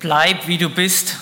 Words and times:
Bleib 0.00 0.46
wie 0.46 0.58
du 0.58 0.70
bist. 0.70 1.16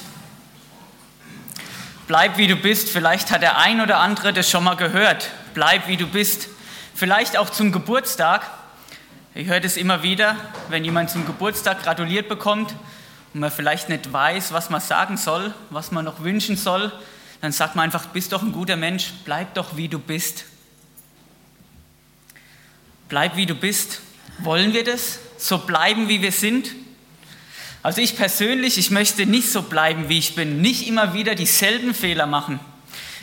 Bleib 2.06 2.36
wie 2.36 2.46
du 2.46 2.56
bist. 2.56 2.90
Vielleicht 2.90 3.30
hat 3.30 3.40
der 3.40 3.56
ein 3.56 3.80
oder 3.80 4.00
andere 4.00 4.34
das 4.34 4.50
schon 4.50 4.64
mal 4.64 4.74
gehört. 4.74 5.30
Bleib 5.54 5.88
wie 5.88 5.96
du 5.96 6.06
bist. 6.06 6.48
Vielleicht 6.94 7.38
auch 7.38 7.48
zum 7.48 7.72
Geburtstag. 7.72 8.50
Ich 9.34 9.48
höre 9.48 9.60
das 9.60 9.78
immer 9.78 10.02
wieder, 10.02 10.36
wenn 10.68 10.84
jemand 10.84 11.08
zum 11.08 11.24
Geburtstag 11.24 11.82
gratuliert 11.82 12.28
bekommt 12.28 12.74
und 13.32 13.40
man 13.40 13.50
vielleicht 13.50 13.88
nicht 13.88 14.12
weiß, 14.12 14.52
was 14.52 14.68
man 14.68 14.82
sagen 14.82 15.16
soll, 15.16 15.54
was 15.70 15.90
man 15.90 16.04
noch 16.04 16.22
wünschen 16.22 16.58
soll, 16.58 16.92
dann 17.40 17.52
sagt 17.52 17.76
man 17.76 17.86
einfach, 17.86 18.06
bist 18.08 18.32
doch 18.32 18.42
ein 18.42 18.52
guter 18.52 18.76
Mensch, 18.76 19.12
bleib 19.24 19.54
doch 19.54 19.78
wie 19.78 19.88
du 19.88 19.98
bist. 19.98 20.44
Bleib 23.08 23.36
wie 23.36 23.46
du 23.46 23.54
bist. 23.54 24.00
Wollen 24.38 24.74
wir 24.74 24.84
das? 24.84 25.18
So 25.38 25.58
bleiben, 25.58 26.10
wie 26.10 26.20
wir 26.20 26.32
sind? 26.32 26.72
Also 27.86 28.00
ich 28.00 28.16
persönlich, 28.16 28.78
ich 28.78 28.90
möchte 28.90 29.26
nicht 29.26 29.48
so 29.48 29.62
bleiben, 29.62 30.08
wie 30.08 30.18
ich 30.18 30.34
bin, 30.34 30.60
nicht 30.60 30.88
immer 30.88 31.14
wieder 31.14 31.36
dieselben 31.36 31.94
Fehler 31.94 32.26
machen, 32.26 32.58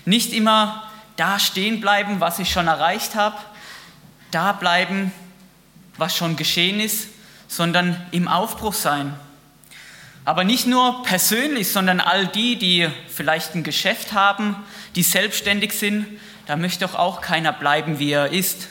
nicht 0.06 0.32
immer 0.32 0.90
da 1.18 1.38
stehen 1.38 1.82
bleiben, 1.82 2.22
was 2.22 2.40
ich 2.40 2.50
schon 2.50 2.68
erreicht 2.68 3.14
habe, 3.16 3.36
da 4.32 4.54
bleiben, 4.54 5.12
was 5.98 6.16
schon 6.16 6.38
geschehen 6.38 6.80
ist, 6.80 7.10
sondern 7.50 8.02
im 8.12 8.30
Aufbruch 8.30 8.74
sein. 8.74 9.14
Aber 10.24 10.46
nicht 10.46 10.66
nur 10.66 11.04
persönlich, 11.04 11.70
sondern 11.70 12.00
all 12.00 12.28
die, 12.28 12.56
die 12.56 12.88
vielleicht 13.10 13.56
ein 13.56 13.64
Geschäft 13.64 14.14
haben, 14.14 14.56
die 14.96 15.04
selbstständig 15.04 15.74
sind, 15.74 16.08
da 16.46 16.56
möchte 16.56 16.86
doch 16.86 16.96
auch 16.96 17.20
keiner 17.20 17.52
bleiben, 17.52 18.00
wie 18.00 18.14
er 18.14 18.32
ist. 18.32 18.70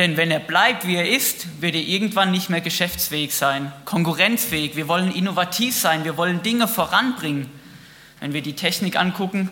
Denn 0.00 0.16
wenn 0.16 0.30
er 0.30 0.40
bleibt, 0.40 0.86
wie 0.86 0.96
er 0.96 1.06
ist, 1.06 1.60
wird 1.60 1.74
er 1.74 1.82
irgendwann 1.82 2.30
nicht 2.30 2.48
mehr 2.48 2.62
geschäftsfähig 2.62 3.34
sein, 3.34 3.70
konkurrenzfähig. 3.84 4.74
Wir 4.74 4.88
wollen 4.88 5.12
innovativ 5.12 5.76
sein, 5.76 6.04
wir 6.04 6.16
wollen 6.16 6.42
Dinge 6.42 6.68
voranbringen. 6.68 7.50
Wenn 8.18 8.32
wir 8.32 8.40
die 8.40 8.54
Technik 8.54 8.96
angucken, 8.96 9.50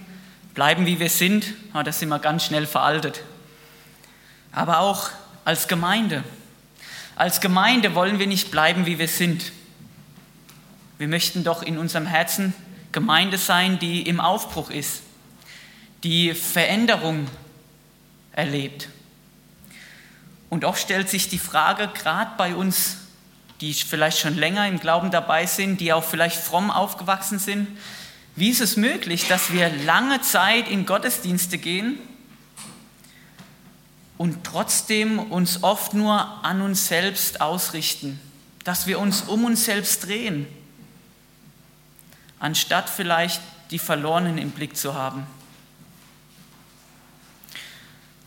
bleiben 0.54 0.86
wie 0.86 1.00
wir 1.00 1.10
sind, 1.10 1.52
ah, 1.74 1.82
da 1.82 1.92
sind 1.92 2.08
wir 2.08 2.18
ganz 2.18 2.46
schnell 2.46 2.66
veraltet. 2.66 3.24
Aber 4.50 4.80
auch 4.80 5.10
als 5.44 5.68
Gemeinde. 5.68 6.24
Als 7.14 7.42
Gemeinde 7.42 7.94
wollen 7.94 8.18
wir 8.18 8.26
nicht 8.26 8.50
bleiben, 8.50 8.86
wie 8.86 8.98
wir 8.98 9.08
sind. 9.08 9.52
Wir 10.96 11.08
möchten 11.08 11.44
doch 11.44 11.62
in 11.62 11.76
unserem 11.76 12.06
Herzen 12.06 12.54
Gemeinde 12.92 13.36
sein, 13.36 13.78
die 13.78 14.00
im 14.00 14.18
Aufbruch 14.18 14.70
ist, 14.70 15.02
die 16.04 16.32
Veränderung 16.32 17.26
erlebt. 18.32 18.88
Und 20.50 20.64
oft 20.64 20.80
stellt 20.80 21.08
sich 21.08 21.28
die 21.28 21.38
Frage, 21.38 21.88
gerade 21.88 22.32
bei 22.36 22.54
uns, 22.54 22.96
die 23.60 23.74
vielleicht 23.74 24.18
schon 24.18 24.36
länger 24.36 24.66
im 24.66 24.80
Glauben 24.80 25.10
dabei 25.10 25.46
sind, 25.46 25.80
die 25.80 25.92
auch 25.92 26.04
vielleicht 26.04 26.36
fromm 26.36 26.70
aufgewachsen 26.70 27.38
sind, 27.38 27.68
wie 28.36 28.50
ist 28.50 28.60
es 28.60 28.76
möglich, 28.76 29.26
dass 29.26 29.52
wir 29.52 29.68
lange 29.84 30.20
Zeit 30.20 30.68
in 30.68 30.86
Gottesdienste 30.86 31.58
gehen 31.58 31.98
und 34.16 34.44
trotzdem 34.44 35.18
uns 35.18 35.62
oft 35.64 35.92
nur 35.92 36.44
an 36.44 36.60
uns 36.60 36.86
selbst 36.86 37.40
ausrichten, 37.40 38.20
dass 38.62 38.86
wir 38.86 39.00
uns 39.00 39.22
um 39.22 39.44
uns 39.44 39.64
selbst 39.64 40.06
drehen, 40.06 40.46
anstatt 42.38 42.88
vielleicht 42.88 43.40
die 43.70 43.78
Verlorenen 43.78 44.38
im 44.38 44.50
Blick 44.50 44.76
zu 44.76 44.94
haben. 44.94 45.26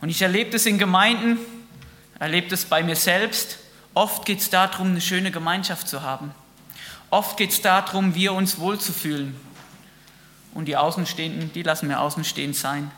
Und 0.02 0.10
ich 0.10 0.20
erlebe 0.20 0.50
das 0.50 0.66
in 0.66 0.78
Gemeinden, 0.78 1.38
erlebe 2.18 2.54
es 2.54 2.64
bei 2.64 2.82
mir 2.82 2.96
selbst. 2.96 3.58
Oft 3.94 4.24
geht 4.24 4.40
es 4.40 4.50
darum, 4.50 4.88
eine 4.90 5.00
schöne 5.00 5.30
Gemeinschaft 5.30 5.88
zu 5.88 6.02
haben. 6.02 6.32
Oft 7.10 7.36
geht 7.36 7.50
es 7.50 7.60
darum, 7.60 8.14
wir 8.14 8.32
uns 8.32 8.58
wohlzufühlen. 8.58 9.36
Und 10.54 10.66
die 10.66 10.76
Außenstehenden, 10.76 11.52
die 11.52 11.62
lassen 11.62 11.88
wir 11.88 12.00
außenstehend 12.00 12.56
sein. 12.56 12.90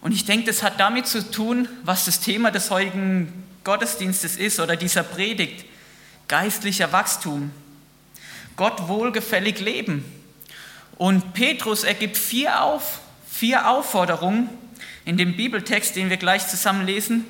Und 0.00 0.12
ich 0.12 0.24
denke, 0.24 0.46
das 0.46 0.62
hat 0.62 0.78
damit 0.78 1.06
zu 1.06 1.30
tun, 1.30 1.68
was 1.82 2.04
das 2.04 2.20
Thema 2.20 2.50
des 2.50 2.70
heutigen 2.70 3.44
Gottesdienstes 3.64 4.36
ist 4.36 4.60
oder 4.60 4.76
dieser 4.76 5.02
Predigt. 5.02 5.64
Geistlicher 6.28 6.92
Wachstum. 6.92 7.50
Gott 8.56 8.88
wohlgefällig 8.88 9.60
leben. 9.60 10.04
Und 10.96 11.34
Petrus 11.34 11.84
ergibt 11.84 12.16
vier, 12.16 12.62
auf, 12.62 13.00
vier 13.28 13.68
Aufforderungen 13.68 14.48
in 15.04 15.16
dem 15.16 15.36
Bibeltext, 15.36 15.96
den 15.96 16.08
wir 16.08 16.16
gleich 16.16 16.48
zusammen 16.48 16.86
lesen, 16.86 17.24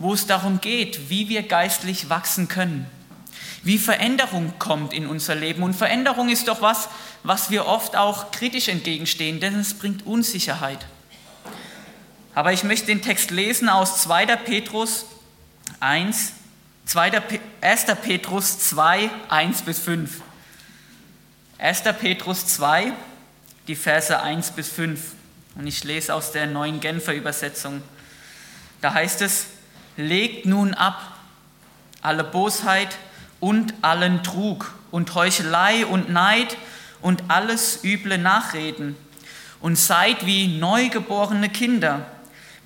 wo 0.00 0.14
es 0.14 0.26
darum 0.26 0.60
geht, 0.60 1.10
wie 1.10 1.28
wir 1.28 1.42
geistlich 1.44 2.08
wachsen 2.08 2.48
können, 2.48 2.86
wie 3.62 3.78
Veränderung 3.78 4.54
kommt 4.58 4.94
in 4.94 5.06
unser 5.06 5.34
Leben. 5.34 5.62
Und 5.62 5.74
Veränderung 5.74 6.30
ist 6.30 6.48
doch 6.48 6.62
was, 6.62 6.88
was 7.22 7.50
wir 7.50 7.66
oft 7.66 7.94
auch 7.96 8.30
kritisch 8.32 8.68
entgegenstehen, 8.68 9.40
denn 9.40 9.60
es 9.60 9.74
bringt 9.74 10.06
Unsicherheit. 10.06 10.86
Aber 12.34 12.54
ich 12.54 12.64
möchte 12.64 12.86
den 12.86 13.02
Text 13.02 13.30
lesen 13.30 13.68
aus 13.68 14.00
2. 14.02 14.24
Petrus 14.36 15.04
1, 15.80 16.32
2. 16.86 17.22
1. 17.60 17.86
Petrus 18.02 18.58
2, 18.58 19.10
1 19.28 19.62
bis 19.62 19.78
5. 19.80 20.22
1. 21.58 21.82
Petrus 22.00 22.46
2, 22.46 22.92
die 23.68 23.76
Verse 23.76 24.18
1 24.18 24.52
bis 24.52 24.70
5. 24.70 25.12
Und 25.56 25.66
ich 25.66 25.84
lese 25.84 26.14
aus 26.14 26.32
der 26.32 26.46
neuen 26.46 26.80
Genfer 26.80 27.12
Übersetzung. 27.12 27.82
Da 28.80 28.94
heißt 28.94 29.20
es, 29.20 29.46
legt 30.00 30.46
nun 30.46 30.74
ab 30.74 31.16
alle 32.02 32.24
Bosheit 32.24 32.96
und 33.38 33.74
allen 33.82 34.22
Trug 34.22 34.74
und 34.90 35.14
Heuchelei 35.14 35.86
und 35.86 36.10
Neid 36.10 36.56
und 37.00 37.24
alles 37.28 37.84
üble 37.84 38.18
Nachreden 38.18 38.96
und 39.60 39.76
seid 39.76 40.26
wie 40.26 40.58
neugeborene 40.58 41.48
Kinder, 41.48 42.06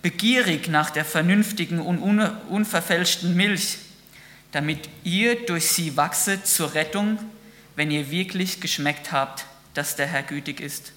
begierig 0.02 0.68
nach 0.68 0.90
der 0.90 1.04
vernünftigen 1.04 1.80
und 1.80 1.98
unverfälschten 2.00 3.34
Milch, 3.34 3.78
damit 4.52 4.88
ihr 5.02 5.46
durch 5.46 5.70
sie 5.70 5.96
wachset 5.96 6.46
zur 6.46 6.74
Rettung, 6.74 7.18
wenn 7.76 7.90
ihr 7.90 8.10
wirklich 8.10 8.60
geschmeckt 8.60 9.12
habt, 9.12 9.46
dass 9.74 9.96
der 9.96 10.06
Herr 10.06 10.22
gütig 10.22 10.60
ist. 10.60 10.92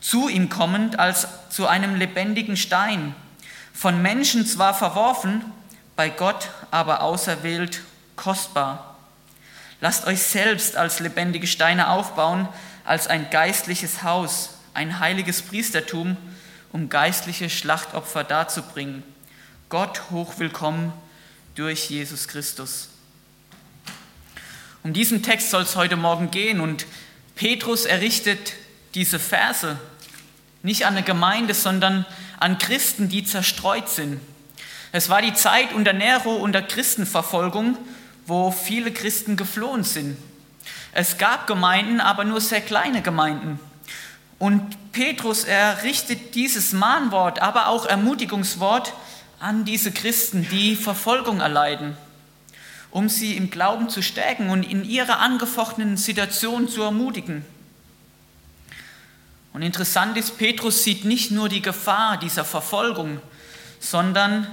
Zu 0.00 0.28
ihm 0.28 0.48
kommend 0.48 0.98
als 0.98 1.28
zu 1.50 1.66
einem 1.66 1.94
lebendigen 1.94 2.56
Stein, 2.56 3.14
von 3.76 4.00
Menschen 4.00 4.46
zwar 4.46 4.72
verworfen, 4.72 5.44
bei 5.96 6.08
Gott 6.08 6.50
aber 6.70 7.02
auserwählt, 7.02 7.82
kostbar. 8.16 8.96
Lasst 9.82 10.06
euch 10.06 10.22
selbst 10.22 10.76
als 10.76 10.98
lebendige 11.00 11.46
Steine 11.46 11.90
aufbauen, 11.90 12.48
als 12.84 13.06
ein 13.06 13.28
geistliches 13.28 14.02
Haus, 14.02 14.54
ein 14.72 14.98
heiliges 14.98 15.42
Priestertum, 15.42 16.16
um 16.72 16.88
geistliche 16.88 17.50
Schlachtopfer 17.50 18.24
darzubringen. 18.24 19.02
Gott 19.68 20.10
hochwillkommen 20.10 20.92
durch 21.54 21.90
Jesus 21.90 22.28
Christus. 22.28 22.88
Um 24.82 24.94
diesen 24.94 25.22
Text 25.22 25.50
soll 25.50 25.62
es 25.62 25.76
heute 25.76 25.96
Morgen 25.96 26.30
gehen 26.30 26.60
und 26.60 26.86
Petrus 27.34 27.84
errichtet 27.84 28.54
diese 28.94 29.18
Verse 29.18 29.78
nicht 30.66 30.84
an 30.84 30.94
eine 30.94 31.04
Gemeinde, 31.04 31.54
sondern 31.54 31.98
an 31.98 32.06
Christen, 32.58 33.08
die 33.08 33.24
zerstreut 33.24 33.88
sind. 33.88 34.20
Es 34.92 35.08
war 35.08 35.22
die 35.22 35.34
Zeit 35.34 35.72
unter 35.72 35.92
Nero, 35.92 36.36
unter 36.36 36.62
Christenverfolgung, 36.62 37.76
wo 38.26 38.50
viele 38.50 38.92
Christen 38.92 39.36
geflohen 39.36 39.84
sind. 39.84 40.16
Es 40.92 41.18
gab 41.18 41.46
Gemeinden, 41.46 42.00
aber 42.00 42.24
nur 42.24 42.40
sehr 42.40 42.60
kleine 42.60 43.02
Gemeinden. 43.02 43.58
Und 44.38 44.92
Petrus, 44.92 45.44
er 45.44 45.82
richtet 45.82 46.34
dieses 46.34 46.72
Mahnwort, 46.72 47.40
aber 47.40 47.68
auch 47.68 47.86
Ermutigungswort 47.86 48.92
an 49.38 49.64
diese 49.64 49.92
Christen, 49.92 50.46
die 50.50 50.76
Verfolgung 50.76 51.40
erleiden, 51.40 51.96
um 52.90 53.08
sie 53.08 53.36
im 53.36 53.50
Glauben 53.50 53.88
zu 53.88 54.02
stärken 54.02 54.50
und 54.50 54.62
in 54.62 54.84
ihrer 54.84 55.20
angefochtenen 55.20 55.96
Situation 55.96 56.68
zu 56.68 56.82
ermutigen. 56.82 57.44
Und 59.56 59.62
interessant 59.62 60.18
ist, 60.18 60.36
Petrus 60.36 60.84
sieht 60.84 61.06
nicht 61.06 61.30
nur 61.30 61.48
die 61.48 61.62
Gefahr 61.62 62.18
dieser 62.18 62.44
Verfolgung, 62.44 63.22
sondern 63.80 64.46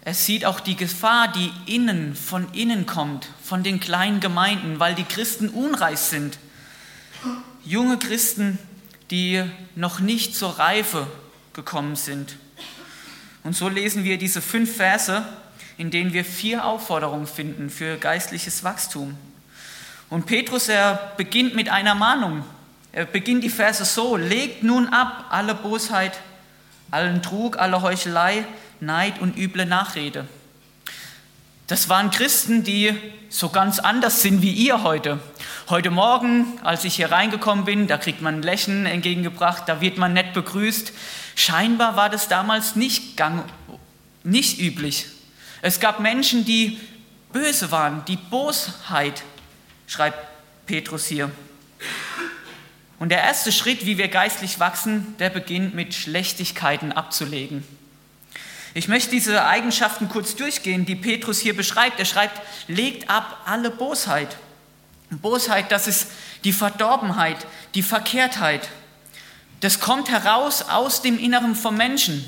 er 0.00 0.14
sieht 0.14 0.46
auch 0.46 0.60
die 0.60 0.74
Gefahr, 0.74 1.30
die 1.30 1.52
innen, 1.66 2.14
von 2.14 2.50
innen 2.54 2.86
kommt, 2.86 3.28
von 3.44 3.62
den 3.62 3.78
kleinen 3.78 4.20
Gemeinden, 4.20 4.80
weil 4.80 4.94
die 4.94 5.04
Christen 5.04 5.50
unreich 5.50 5.98
sind. 5.98 6.38
Junge 7.62 7.98
Christen, 7.98 8.58
die 9.10 9.44
noch 9.76 10.00
nicht 10.00 10.34
zur 10.34 10.58
Reife 10.58 11.06
gekommen 11.52 11.94
sind. 11.94 12.36
Und 13.44 13.54
so 13.54 13.68
lesen 13.68 14.04
wir 14.04 14.16
diese 14.16 14.40
fünf 14.40 14.76
Verse, 14.76 15.24
in 15.76 15.90
denen 15.90 16.14
wir 16.14 16.24
vier 16.24 16.64
Aufforderungen 16.64 17.26
finden 17.26 17.68
für 17.68 17.98
geistliches 17.98 18.64
Wachstum. 18.64 19.14
Und 20.08 20.24
Petrus, 20.24 20.70
er 20.70 21.12
beginnt 21.18 21.54
mit 21.54 21.68
einer 21.68 21.94
Mahnung. 21.94 22.44
Er 22.92 23.04
beginnt 23.04 23.44
die 23.44 23.50
Verse 23.50 23.84
so, 23.84 24.16
legt 24.16 24.62
nun 24.62 24.88
ab 24.88 25.26
alle 25.30 25.54
Bosheit, 25.54 26.18
allen 26.90 27.22
Trug, 27.22 27.58
alle 27.58 27.82
Heuchelei, 27.82 28.44
Neid 28.80 29.20
und 29.20 29.36
üble 29.36 29.66
Nachrede. 29.66 30.26
Das 31.66 31.90
waren 31.90 32.10
Christen, 32.10 32.64
die 32.64 32.94
so 33.28 33.50
ganz 33.50 33.78
anders 33.78 34.22
sind 34.22 34.40
wie 34.40 34.52
ihr 34.52 34.82
heute. 34.84 35.20
Heute 35.68 35.90
Morgen, 35.90 36.58
als 36.62 36.84
ich 36.84 36.96
hier 36.96 37.12
reingekommen 37.12 37.66
bin, 37.66 37.88
da 37.88 37.98
kriegt 37.98 38.22
man 38.22 38.36
ein 38.36 38.42
Lächeln 38.42 38.86
entgegengebracht, 38.86 39.64
da 39.66 39.82
wird 39.82 39.98
man 39.98 40.14
nett 40.14 40.32
begrüßt. 40.32 40.92
Scheinbar 41.34 41.94
war 41.94 42.08
das 42.08 42.26
damals 42.28 42.74
nicht, 42.74 43.18
gang, 43.18 43.44
nicht 44.24 44.58
üblich. 44.58 45.08
Es 45.60 45.78
gab 45.78 46.00
Menschen, 46.00 46.46
die 46.46 46.80
böse 47.34 47.70
waren, 47.70 48.02
die 48.06 48.16
Bosheit, 48.16 49.22
schreibt 49.86 50.26
Petrus 50.64 51.04
hier. 51.04 51.30
Und 52.98 53.10
der 53.10 53.22
erste 53.22 53.52
Schritt, 53.52 53.86
wie 53.86 53.98
wir 53.98 54.08
geistlich 54.08 54.58
wachsen, 54.58 55.14
der 55.18 55.30
beginnt 55.30 55.74
mit 55.74 55.94
Schlechtigkeiten 55.94 56.92
abzulegen. 56.92 57.64
Ich 58.74 58.88
möchte 58.88 59.10
diese 59.10 59.44
Eigenschaften 59.44 60.08
kurz 60.08 60.36
durchgehen, 60.36 60.84
die 60.84 60.96
Petrus 60.96 61.38
hier 61.38 61.56
beschreibt. 61.56 61.98
Er 61.98 62.04
schreibt, 62.04 62.40
legt 62.66 63.08
ab 63.08 63.42
alle 63.46 63.70
Bosheit. 63.70 64.36
Bosheit, 65.10 65.72
das 65.72 65.86
ist 65.86 66.08
die 66.44 66.52
Verdorbenheit, 66.52 67.46
die 67.74 67.82
Verkehrtheit. 67.82 68.68
Das 69.60 69.80
kommt 69.80 70.10
heraus 70.10 70.62
aus 70.62 71.02
dem 71.02 71.18
Inneren 71.18 71.56
vom 71.56 71.76
Menschen. 71.76 72.24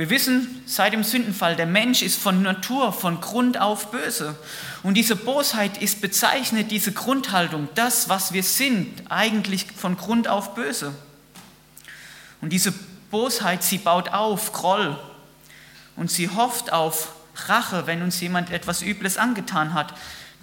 Wir 0.00 0.08
wissen 0.08 0.62
seit 0.64 0.94
dem 0.94 1.04
Sündenfall, 1.04 1.56
der 1.56 1.66
Mensch 1.66 2.00
ist 2.00 2.18
von 2.18 2.40
Natur, 2.40 2.90
von 2.94 3.20
Grund 3.20 3.60
auf 3.60 3.90
böse. 3.90 4.34
Und 4.82 4.94
diese 4.94 5.14
Bosheit 5.14 5.76
ist 5.76 6.00
bezeichnet, 6.00 6.70
diese 6.70 6.92
Grundhaltung, 6.92 7.68
das, 7.74 8.08
was 8.08 8.32
wir 8.32 8.42
sind, 8.42 9.02
eigentlich 9.10 9.66
von 9.76 9.98
Grund 9.98 10.26
auf 10.26 10.54
böse. 10.54 10.94
Und 12.40 12.50
diese 12.50 12.72
Bosheit, 13.10 13.62
sie 13.62 13.76
baut 13.76 14.08
auf 14.08 14.54
Groll 14.54 14.98
und 15.96 16.10
sie 16.10 16.30
hofft 16.30 16.72
auf 16.72 17.12
Rache, 17.48 17.86
wenn 17.86 18.00
uns 18.00 18.22
jemand 18.22 18.50
etwas 18.50 18.80
Übles 18.80 19.18
angetan 19.18 19.74
hat, 19.74 19.92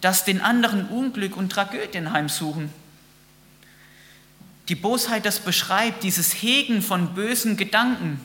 dass 0.02 0.24
den 0.24 0.40
anderen 0.40 0.88
Unglück 0.88 1.36
und 1.36 1.52
Tragödien 1.52 2.12
heimsuchen. 2.12 2.72
Die 4.70 4.76
Bosheit, 4.76 5.26
das 5.26 5.40
beschreibt 5.40 6.04
dieses 6.04 6.44
Hegen 6.44 6.84
von 6.84 7.16
bösen 7.16 7.58
Gedanken, 7.58 8.22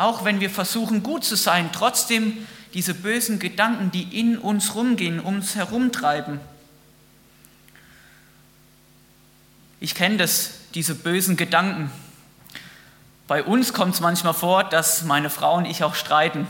auch 0.00 0.24
wenn 0.24 0.40
wir 0.40 0.50
versuchen 0.50 1.02
gut 1.02 1.24
zu 1.24 1.36
sein, 1.36 1.70
trotzdem 1.72 2.46
diese 2.74 2.94
bösen 2.94 3.38
Gedanken, 3.38 3.90
die 3.90 4.18
in 4.18 4.38
uns 4.38 4.74
rumgehen, 4.74 5.20
uns 5.20 5.56
herumtreiben. 5.56 6.40
Ich 9.80 9.94
kenne 9.94 10.18
das, 10.18 10.52
diese 10.74 10.94
bösen 10.94 11.36
Gedanken. 11.36 11.90
Bei 13.26 13.42
uns 13.42 13.72
kommt 13.72 13.94
es 13.94 14.00
manchmal 14.00 14.34
vor, 14.34 14.64
dass 14.64 15.04
meine 15.04 15.30
Frau 15.30 15.56
und 15.56 15.64
ich 15.64 15.84
auch 15.84 15.94
streiten. 15.94 16.46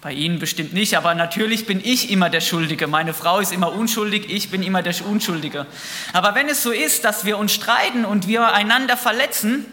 Bei 0.00 0.12
Ihnen 0.12 0.38
bestimmt 0.38 0.74
nicht, 0.74 0.96
aber 0.96 1.14
natürlich 1.14 1.66
bin 1.66 1.80
ich 1.82 2.10
immer 2.10 2.30
der 2.30 2.40
Schuldige. 2.40 2.86
Meine 2.86 3.14
Frau 3.14 3.40
ist 3.40 3.52
immer 3.52 3.72
unschuldig, 3.72 4.28
ich 4.28 4.50
bin 4.50 4.62
immer 4.62 4.82
der 4.82 4.94
Unschuldige. 5.06 5.66
Aber 6.12 6.34
wenn 6.34 6.48
es 6.48 6.62
so 6.62 6.72
ist, 6.72 7.04
dass 7.04 7.24
wir 7.24 7.38
uns 7.38 7.52
streiten 7.52 8.04
und 8.04 8.28
wir 8.28 8.52
einander 8.52 8.96
verletzen, 8.96 9.64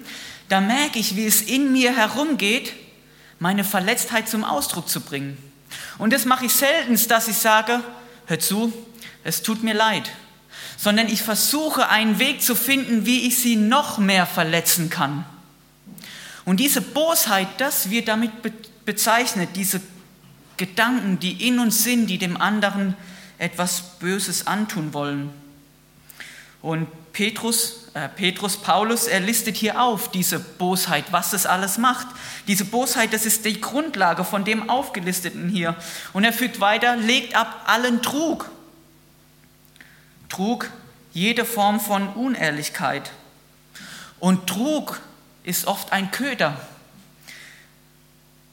dann 0.47 0.67
merke 0.67 0.99
ich, 0.99 1.15
wie 1.15 1.25
es 1.25 1.41
in 1.41 1.71
mir 1.71 1.95
herumgeht 1.95 2.73
meine 3.41 3.63
Verletztheit 3.63 4.29
zum 4.29 4.43
Ausdruck 4.43 4.87
zu 4.87 5.01
bringen. 5.01 5.35
Und 5.97 6.13
das 6.13 6.25
mache 6.25 6.45
ich 6.45 6.53
selten, 6.53 6.95
dass 7.07 7.27
ich 7.27 7.37
sage, 7.37 7.83
hör 8.27 8.39
zu, 8.39 8.71
es 9.23 9.41
tut 9.41 9.63
mir 9.63 9.73
leid, 9.73 10.11
sondern 10.77 11.07
ich 11.07 11.23
versuche 11.23 11.89
einen 11.89 12.19
Weg 12.19 12.43
zu 12.43 12.53
finden, 12.53 13.07
wie 13.07 13.27
ich 13.27 13.39
sie 13.39 13.55
noch 13.55 13.97
mehr 13.97 14.27
verletzen 14.27 14.91
kann. 14.91 15.25
Und 16.45 16.59
diese 16.59 16.81
Bosheit, 16.81 17.47
das 17.57 17.89
wird 17.89 18.09
damit 18.09 18.31
bezeichnet, 18.85 19.49
diese 19.55 19.81
Gedanken, 20.57 21.19
die 21.19 21.47
in 21.47 21.57
uns 21.57 21.83
sind, 21.83 22.05
die 22.07 22.19
dem 22.19 22.37
anderen 22.37 22.95
etwas 23.39 23.97
Böses 23.97 24.45
antun 24.45 24.93
wollen. 24.93 25.31
Und 26.61 26.87
Petrus, 27.13 27.87
äh, 27.93 28.07
Petrus, 28.07 28.57
Paulus, 28.57 29.07
er 29.07 29.19
listet 29.19 29.57
hier 29.57 29.81
auf 29.81 30.11
diese 30.11 30.39
Bosheit, 30.39 31.05
was 31.11 31.31
das 31.31 31.45
alles 31.45 31.77
macht. 31.77 32.07
Diese 32.47 32.65
Bosheit, 32.65 33.13
das 33.13 33.25
ist 33.25 33.45
die 33.45 33.59
Grundlage 33.59 34.23
von 34.23 34.45
dem 34.45 34.69
Aufgelisteten 34.69 35.49
hier. 35.49 35.75
Und 36.13 36.23
er 36.23 36.33
fügt 36.33 36.59
weiter, 36.59 36.95
legt 36.95 37.35
ab 37.35 37.63
allen 37.65 38.01
Trug. 38.01 38.49
Trug, 40.29 40.69
jede 41.13 41.43
Form 41.43 41.79
von 41.79 42.07
Unehrlichkeit. 42.09 43.11
Und 44.19 44.47
Trug 44.47 45.01
ist 45.43 45.65
oft 45.65 45.91
ein 45.91 46.11
Köder, 46.11 46.61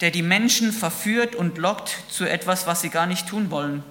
der 0.00 0.10
die 0.10 0.22
Menschen 0.22 0.72
verführt 0.72 1.36
und 1.36 1.58
lockt 1.58 1.96
zu 2.10 2.24
etwas, 2.24 2.66
was 2.66 2.80
sie 2.80 2.88
gar 2.88 3.06
nicht 3.06 3.28
tun 3.28 3.50
wollen. 3.50 3.84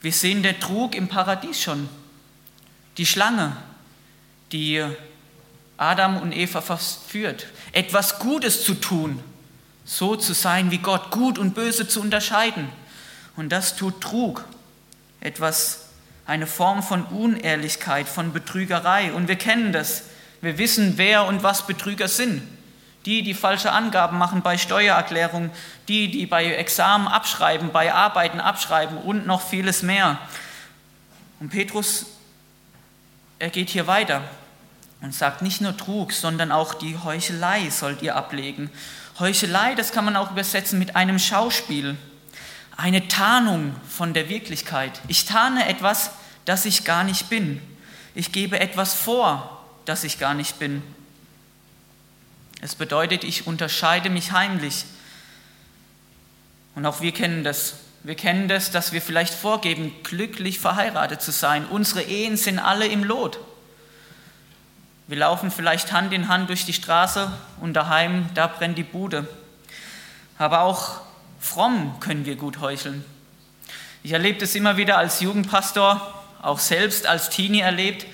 Wir 0.00 0.12
sehen 0.12 0.42
den 0.42 0.58
Trug 0.58 0.94
im 0.94 1.08
Paradies 1.08 1.60
schon. 1.62 1.88
Die 2.98 3.06
Schlange, 3.06 3.56
die 4.52 4.84
Adam 5.76 6.18
und 6.18 6.32
Eva 6.32 6.60
verführt, 6.60 7.46
etwas 7.72 8.18
Gutes 8.18 8.64
zu 8.64 8.74
tun, 8.74 9.22
so 9.84 10.16
zu 10.16 10.32
sein 10.32 10.70
wie 10.70 10.78
Gott, 10.78 11.10
gut 11.10 11.38
und 11.38 11.54
böse 11.54 11.88
zu 11.88 12.00
unterscheiden. 12.00 12.68
Und 13.36 13.50
das 13.50 13.76
tut 13.76 14.00
Trug, 14.00 14.44
etwas, 15.20 15.86
eine 16.26 16.46
Form 16.46 16.82
von 16.82 17.04
Unehrlichkeit, 17.04 18.08
von 18.08 18.32
Betrügerei. 18.32 19.12
Und 19.12 19.28
wir 19.28 19.36
kennen 19.36 19.72
das. 19.72 20.04
Wir 20.40 20.58
wissen, 20.58 20.94
wer 20.96 21.26
und 21.26 21.42
was 21.42 21.66
Betrüger 21.66 22.08
sind. 22.08 22.42
Die, 23.06 23.22
die 23.22 23.34
falsche 23.34 23.72
Angaben 23.72 24.18
machen 24.18 24.42
bei 24.42 24.56
Steuererklärungen, 24.56 25.50
die, 25.88 26.10
die 26.10 26.26
bei 26.26 26.54
Examen 26.54 27.08
abschreiben, 27.08 27.72
bei 27.72 27.92
Arbeiten 27.92 28.38
abschreiben 28.38 28.98
und 28.98 29.26
noch 29.26 29.40
vieles 29.40 29.82
mehr. 29.82 30.18
Und 31.40 31.50
Petrus, 31.50 32.06
er 33.42 33.50
geht 33.50 33.70
hier 33.70 33.88
weiter 33.88 34.22
und 35.00 35.12
sagt 35.12 35.42
nicht 35.42 35.60
nur 35.60 35.76
Trug, 35.76 36.12
sondern 36.12 36.52
auch 36.52 36.74
die 36.74 36.96
Heuchelei 36.96 37.70
sollt 37.70 38.00
ihr 38.00 38.14
ablegen. 38.14 38.70
Heuchelei, 39.18 39.74
das 39.74 39.90
kann 39.90 40.04
man 40.04 40.14
auch 40.14 40.30
übersetzen 40.30 40.78
mit 40.78 40.94
einem 40.94 41.18
Schauspiel, 41.18 41.96
eine 42.76 43.08
Tarnung 43.08 43.74
von 43.88 44.14
der 44.14 44.28
Wirklichkeit. 44.28 45.00
Ich 45.08 45.24
tarne 45.24 45.68
etwas, 45.68 46.12
das 46.44 46.66
ich 46.66 46.84
gar 46.84 47.02
nicht 47.02 47.30
bin. 47.30 47.60
Ich 48.14 48.30
gebe 48.30 48.60
etwas 48.60 48.94
vor, 48.94 49.66
das 49.86 50.04
ich 50.04 50.20
gar 50.20 50.34
nicht 50.34 50.60
bin. 50.60 50.80
Es 52.60 52.76
bedeutet, 52.76 53.24
ich 53.24 53.48
unterscheide 53.48 54.08
mich 54.08 54.30
heimlich. 54.30 54.84
Und 56.76 56.86
auch 56.86 57.00
wir 57.00 57.10
kennen 57.10 57.42
das. 57.42 57.74
Wir 58.04 58.16
kennen 58.16 58.48
das, 58.48 58.72
dass 58.72 58.92
wir 58.92 59.00
vielleicht 59.00 59.32
vorgeben, 59.32 59.94
glücklich 60.02 60.58
verheiratet 60.58 61.22
zu 61.22 61.30
sein. 61.30 61.66
Unsere 61.66 62.02
Ehen 62.02 62.36
sind 62.36 62.58
alle 62.58 62.86
im 62.86 63.04
Lot. 63.04 63.38
Wir 65.06 65.18
laufen 65.18 65.50
vielleicht 65.50 65.92
Hand 65.92 66.12
in 66.12 66.28
Hand 66.28 66.48
durch 66.48 66.64
die 66.64 66.72
Straße 66.72 67.30
und 67.60 67.74
daheim, 67.74 68.28
da 68.34 68.48
brennt 68.48 68.78
die 68.78 68.82
Bude. 68.82 69.28
Aber 70.38 70.62
auch 70.62 71.00
fromm 71.38 72.00
können 72.00 72.24
wir 72.24 72.36
gut 72.36 72.60
heucheln. 72.60 73.04
Ich 74.02 74.12
erlebe 74.12 74.40
das 74.40 74.56
immer 74.56 74.76
wieder 74.76 74.98
als 74.98 75.20
Jugendpastor, 75.20 76.24
auch 76.40 76.58
selbst 76.58 77.06
als 77.06 77.30
Teenie 77.30 77.60
erlebt. 77.60 78.06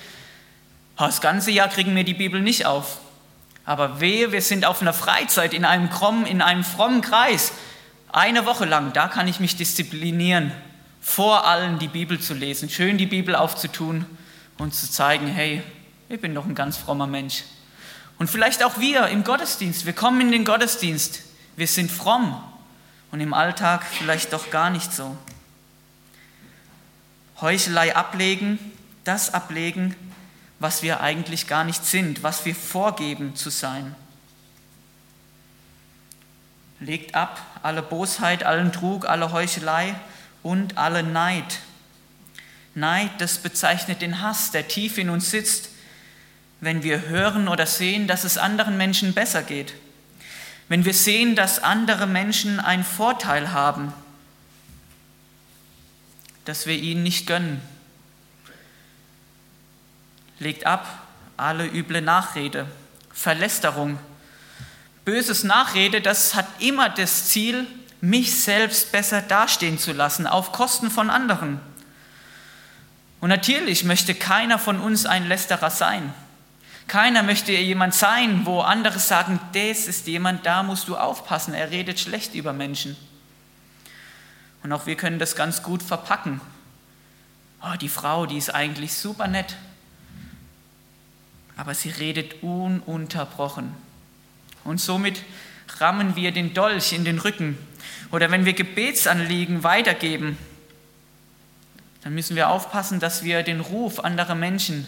Das 0.97 1.19
ganze 1.21 1.49
Jahr 1.49 1.67
kriegen 1.67 1.95
wir 1.95 2.03
die 2.03 2.13
Bibel 2.13 2.41
nicht 2.41 2.67
auf. 2.67 2.99
Aber 3.65 3.99
wehe, 3.99 4.31
wir 4.31 4.41
sind 4.41 4.65
auf 4.65 4.81
einer 4.81 4.93
Freizeit 4.93 5.53
in 5.53 5.65
einem, 5.65 5.89
krummen, 5.89 6.27
in 6.27 6.41
einem 6.43 6.63
frommen 6.63 7.01
Kreis. 7.01 7.53
Eine 8.11 8.45
Woche 8.45 8.65
lang, 8.65 8.91
da 8.93 9.07
kann 9.07 9.27
ich 9.27 9.39
mich 9.39 9.55
disziplinieren, 9.55 10.51
vor 10.99 11.47
allen 11.47 11.77
die 11.77 11.87
Bibel 11.87 12.19
zu 12.19 12.33
lesen, 12.33 12.69
schön 12.69 12.97
die 12.97 13.05
Bibel 13.05 13.35
aufzutun 13.35 14.05
und 14.57 14.73
zu 14.73 14.89
zeigen, 14.89 15.27
hey, 15.27 15.61
ich 16.09 16.19
bin 16.19 16.33
doch 16.33 16.45
ein 16.45 16.55
ganz 16.55 16.75
frommer 16.75 17.07
Mensch. 17.07 17.43
Und 18.17 18.29
vielleicht 18.29 18.63
auch 18.63 18.79
wir 18.79 19.07
im 19.07 19.23
Gottesdienst, 19.23 19.85
wir 19.85 19.93
kommen 19.93 20.21
in 20.21 20.31
den 20.31 20.43
Gottesdienst, 20.43 21.21
wir 21.55 21.67
sind 21.67 21.91
fromm 21.91 22.41
und 23.11 23.21
im 23.21 23.33
Alltag 23.33 23.85
vielleicht 23.85 24.33
doch 24.33 24.49
gar 24.49 24.71
nicht 24.71 24.91
so. 24.91 25.15
Heuchelei 27.39 27.95
ablegen, 27.95 28.59
das 29.03 29.33
ablegen, 29.33 29.95
was 30.59 30.81
wir 30.81 30.99
eigentlich 31.01 31.47
gar 31.47 31.63
nicht 31.63 31.85
sind, 31.85 32.23
was 32.23 32.43
wir 32.43 32.55
vorgeben 32.55 33.35
zu 33.35 33.49
sein. 33.49 33.95
Legt 36.79 37.15
ab 37.15 37.39
alle 37.63 37.81
Bosheit, 37.81 38.43
allen 38.43 38.71
Trug, 38.71 39.07
alle 39.07 39.31
Heuchelei 39.31 39.95
und 40.43 40.77
alle 40.77 41.03
Neid. 41.03 41.59
Neid, 42.75 43.11
das 43.19 43.39
bezeichnet 43.39 44.01
den 44.01 44.21
Hass, 44.21 44.51
der 44.51 44.67
tief 44.67 44.97
in 44.97 45.09
uns 45.09 45.31
sitzt, 45.31 45.69
wenn 46.61 46.83
wir 46.83 47.07
hören 47.07 47.47
oder 47.47 47.65
sehen, 47.65 48.07
dass 48.07 48.23
es 48.23 48.37
anderen 48.37 48.77
Menschen 48.77 49.13
besser 49.13 49.43
geht. 49.43 49.73
Wenn 50.67 50.85
wir 50.85 50.93
sehen, 50.93 51.35
dass 51.35 51.63
andere 51.63 52.05
Menschen 52.05 52.59
einen 52.59 52.83
Vorteil 52.83 53.51
haben, 53.53 53.93
dass 56.45 56.65
wir 56.65 56.75
ihnen 56.75 57.03
nicht 57.03 57.27
gönnen 57.27 57.61
legt 60.39 60.65
ab 60.65 60.87
alle 61.37 61.65
üble 61.65 62.01
Nachrede, 62.01 62.65
Verlästerung. 63.13 63.97
Böses 65.05 65.43
Nachrede, 65.43 66.01
das 66.01 66.35
hat 66.35 66.47
immer 66.59 66.89
das 66.89 67.27
Ziel, 67.29 67.65
mich 68.01 68.41
selbst 68.41 68.91
besser 68.91 69.21
dastehen 69.21 69.77
zu 69.77 69.91
lassen, 69.91 70.27
auf 70.27 70.51
Kosten 70.51 70.89
von 70.89 71.09
anderen. 71.09 71.59
Und 73.19 73.29
natürlich 73.29 73.83
möchte 73.83 74.15
keiner 74.15 74.59
von 74.59 74.79
uns 74.79 75.05
ein 75.05 75.27
Lästerer 75.27 75.69
sein. 75.69 76.13
Keiner 76.87 77.21
möchte 77.21 77.51
jemand 77.51 77.93
sein, 77.93 78.45
wo 78.45 78.61
andere 78.61 78.99
sagen, 78.99 79.39
das 79.53 79.87
ist 79.87 80.07
jemand, 80.07 80.45
da 80.45 80.63
musst 80.63 80.87
du 80.87 80.95
aufpassen, 80.97 81.53
er 81.53 81.69
redet 81.69 81.99
schlecht 81.99 82.33
über 82.33 82.53
Menschen. 82.53 82.95
Und 84.63 84.71
auch 84.71 84.85
wir 84.85 84.95
können 84.95 85.19
das 85.19 85.35
ganz 85.35 85.61
gut 85.61 85.83
verpacken. 85.83 86.41
Oh, 87.61 87.77
die 87.79 87.89
Frau, 87.89 88.25
die 88.25 88.37
ist 88.37 88.53
eigentlich 88.55 88.93
super 88.93 89.27
nett, 89.27 89.55
aber 91.57 91.75
sie 91.75 91.89
redet 91.89 92.41
ununterbrochen. 92.41 93.75
Und 94.63 94.79
somit 94.79 95.23
rammen 95.79 96.15
wir 96.15 96.31
den 96.31 96.53
Dolch 96.53 96.93
in 96.93 97.05
den 97.05 97.19
Rücken. 97.19 97.57
Oder 98.11 98.31
wenn 98.31 98.45
wir 98.45 98.53
Gebetsanliegen 98.53 99.63
weitergeben, 99.63 100.37
dann 102.01 102.13
müssen 102.13 102.35
wir 102.35 102.49
aufpassen, 102.49 102.99
dass 102.99 103.23
wir 103.23 103.43
den 103.43 103.59
Ruf 103.59 103.99
anderer 103.99 104.35
Menschen 104.35 104.87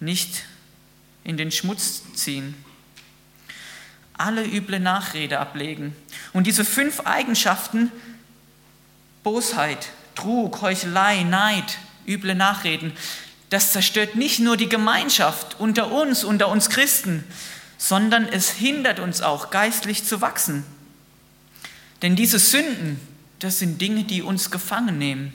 nicht 0.00 0.44
in 1.24 1.36
den 1.36 1.50
Schmutz 1.50 2.02
ziehen. 2.14 2.54
Alle 4.14 4.44
üble 4.44 4.80
Nachrede 4.80 5.40
ablegen. 5.40 5.94
Und 6.32 6.46
diese 6.46 6.64
fünf 6.64 7.00
Eigenschaften, 7.00 7.90
Bosheit, 9.22 9.88
Trug, 10.14 10.62
Heuchelei, 10.62 11.22
Neid, 11.24 11.78
üble 12.06 12.34
Nachreden, 12.34 12.92
das 13.50 13.72
zerstört 13.72 14.16
nicht 14.16 14.38
nur 14.38 14.56
die 14.56 14.68
Gemeinschaft 14.68 15.58
unter 15.58 15.92
uns, 15.92 16.24
unter 16.24 16.48
uns 16.48 16.68
Christen, 16.68 17.24
sondern 17.78 18.26
es 18.26 18.50
hindert 18.50 19.00
uns 19.00 19.22
auch 19.22 19.50
geistlich 19.50 20.04
zu 20.04 20.20
wachsen. 20.20 20.64
Denn 22.02 22.16
diese 22.16 22.38
Sünden, 22.38 23.00
das 23.38 23.58
sind 23.58 23.80
Dinge, 23.80 24.04
die 24.04 24.22
uns 24.22 24.50
gefangen 24.50 24.98
nehmen. 24.98 25.32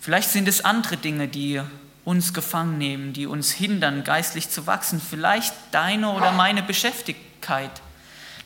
Vielleicht 0.00 0.30
sind 0.30 0.48
es 0.48 0.64
andere 0.64 0.96
Dinge, 0.96 1.28
die 1.28 1.60
uns 2.04 2.32
gefangen 2.32 2.78
nehmen, 2.78 3.12
die 3.12 3.26
uns 3.26 3.52
hindern, 3.52 4.04
geistlich 4.04 4.48
zu 4.48 4.66
wachsen. 4.66 5.00
Vielleicht 5.00 5.54
deine 5.72 6.12
oder 6.12 6.32
meine 6.32 6.62
Beschäftigkeit, 6.62 7.70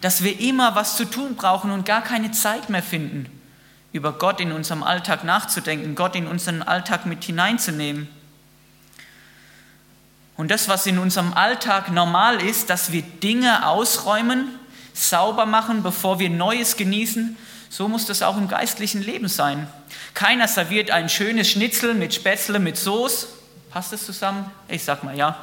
dass 0.01 0.25
wir 0.25 0.41
immer 0.41 0.75
was 0.75 0.97
zu 0.97 1.05
tun 1.05 1.37
brauchen 1.37 1.71
und 1.71 1.87
gar 1.87 2.03
keine 2.03 2.33
Zeit 2.33 2.71
mehr 2.71 2.83
finden, 2.83 3.31
über 3.93 4.15
Gott 4.15 4.41
in 4.41 4.51
unserem 4.51 4.83
Alltag 4.83 5.23
nachzudenken, 5.23 5.95
Gott 5.95 6.17
in 6.17 6.27
unseren 6.27 6.63
Alltag 6.63 7.07
mit 7.07 7.23
hineinzunehmen. 7.23 8.09
Und 10.37 10.51
das, 10.51 10.69
was 10.69 10.87
in 10.87 10.99
unserem 10.99 11.33
Alltag 11.35 11.91
normal 11.91 12.41
ist, 12.43 12.71
dass 12.71 12.93
wir 12.93 13.03
Dinge 13.03 13.67
ausräumen, 13.67 14.49
sauber 14.95 15.47
machen, 15.47 15.83
bevor 15.83 16.19
wir 16.19 16.31
Neues 16.31 16.77
genießen, 16.77 17.37
so 17.69 17.89
muss 17.89 18.07
das 18.07 18.23
auch 18.23 18.37
im 18.37 18.49
geistlichen 18.49 19.03
Leben 19.03 19.29
sein. 19.29 19.67
Keiner 20.15 20.47
serviert 20.49 20.91
ein 20.91 21.09
schönes 21.09 21.51
Schnitzel 21.51 21.95
mit 21.95 22.15
Spätzle, 22.15 22.59
mit 22.59 22.77
Soße. 22.77 23.29
Passt 23.71 23.93
das 23.93 24.05
zusammen? 24.05 24.51
Ich 24.69 24.85
sag 24.85 25.05
mal 25.05 25.17
ja. 25.17 25.37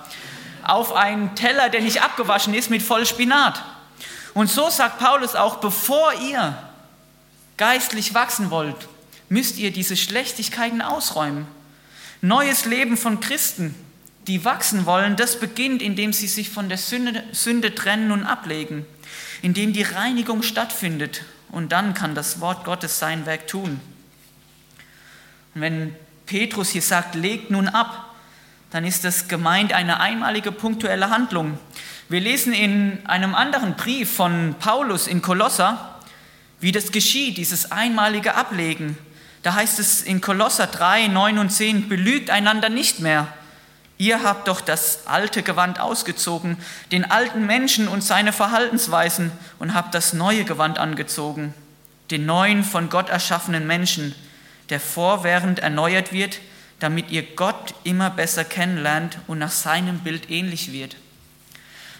Auf 0.63 0.93
einen 0.93 1.33
Teller, 1.35 1.69
der 1.69 1.81
nicht 1.81 2.03
abgewaschen 2.03 2.53
ist, 2.53 2.69
mit 2.69 2.83
voll 2.83 3.05
Spinat. 3.05 3.63
Und 4.35 4.49
so 4.49 4.69
sagt 4.69 4.99
Paulus 4.99 5.35
auch, 5.35 5.55
bevor 5.55 6.13
ihr 6.13 6.55
geistlich 7.57 8.13
wachsen 8.13 8.51
wollt, 8.51 8.87
müsst 9.27 9.57
ihr 9.57 9.71
diese 9.71 9.97
Schlechtigkeiten 9.97 10.81
ausräumen. 10.81 11.47
Neues 12.21 12.65
Leben 12.65 12.97
von 12.97 13.19
Christen, 13.19 13.73
die 14.29 14.45
wachsen 14.45 14.85
wollen, 14.85 15.15
das 15.15 15.39
beginnt, 15.39 15.81
indem 15.81 16.13
sie 16.13 16.27
sich 16.27 16.51
von 16.51 16.69
der 16.69 16.77
Sünde, 16.77 17.23
Sünde 17.31 17.73
trennen 17.73 18.11
und 18.11 18.23
ablegen, 18.23 18.85
indem 19.41 19.73
die 19.73 19.81
Reinigung 19.81 20.43
stattfindet. 20.43 21.23
Und 21.49 21.71
dann 21.71 21.95
kann 21.95 22.13
das 22.13 22.39
Wort 22.39 22.63
Gottes 22.63 22.99
sein 22.99 23.25
Werk 23.25 23.47
tun. 23.47 23.81
Und 25.55 25.61
wenn 25.61 25.95
Petrus 26.27 26.69
hier 26.69 26.83
sagt, 26.83 27.15
legt 27.15 27.49
nun 27.49 27.67
ab, 27.67 28.13
dann 28.69 28.85
ist 28.85 29.03
das 29.03 29.27
gemeint 29.27 29.73
eine 29.73 29.99
einmalige 29.99 30.51
punktuelle 30.51 31.09
Handlung. 31.09 31.57
Wir 32.07 32.19
lesen 32.19 32.53
in 32.53 33.03
einem 33.07 33.33
anderen 33.33 33.75
Brief 33.75 34.13
von 34.13 34.53
Paulus 34.59 35.07
in 35.07 35.23
Kolosser, 35.23 35.99
wie 36.59 36.71
das 36.71 36.91
geschieht, 36.91 37.37
dieses 37.37 37.71
einmalige 37.71 38.35
Ablegen. 38.35 38.95
Da 39.41 39.55
heißt 39.55 39.79
es 39.79 40.03
in 40.03 40.21
Kolosser 40.21 40.67
3, 40.67 41.07
9 41.07 41.39
und 41.39 41.49
10, 41.49 41.89
belügt 41.89 42.29
einander 42.29 42.69
nicht 42.69 42.99
mehr. 42.99 43.33
Ihr 43.99 44.23
habt 44.23 44.47
doch 44.47 44.61
das 44.61 45.07
alte 45.07 45.43
Gewand 45.43 45.79
ausgezogen, 45.79 46.57
den 46.91 47.11
alten 47.11 47.45
Menschen 47.45 47.87
und 47.89 48.01
seine 48.01 48.33
Verhaltensweisen, 48.33 49.31
und 49.59 49.75
habt 49.75 49.93
das 49.93 50.13
neue 50.13 50.45
Gewand 50.45 50.79
angezogen, 50.79 51.53
den 52.09 52.25
neuen 52.25 52.63
von 52.63 52.89
Gott 52.89 53.09
erschaffenen 53.09 53.67
Menschen 53.67 54.15
der 54.69 54.79
vorwährend 54.79 55.59
erneuert 55.59 56.13
wird, 56.13 56.39
damit 56.79 57.11
ihr 57.11 57.23
Gott 57.23 57.73
immer 57.83 58.09
besser 58.09 58.45
kennenlernt 58.45 59.17
und 59.27 59.39
nach 59.39 59.51
seinem 59.51 59.99
Bild 59.99 60.29
ähnlich 60.29 60.71
wird. 60.71 60.95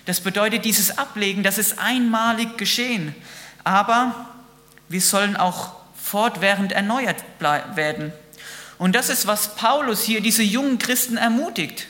Das 0.06 0.22
bedeutet, 0.22 0.66
dieses 0.66 0.98
Ablegen, 0.98 1.44
das 1.44 1.58
ist 1.58 1.80
einmalig 1.80 2.58
geschehen, 2.58 3.14
aber 3.64 4.28
wir 4.88 5.02
sollen 5.02 5.36
auch 5.36 5.74
fortwährend 6.02 6.72
erneuert 6.72 7.24
werden. 7.40 8.14
Und 8.80 8.96
das 8.96 9.10
ist, 9.10 9.28
was 9.28 9.56
Paulus 9.56 10.02
hier 10.02 10.22
diese 10.22 10.42
jungen 10.42 10.80
Christen 10.80 11.18
ermutigt. 11.18 11.86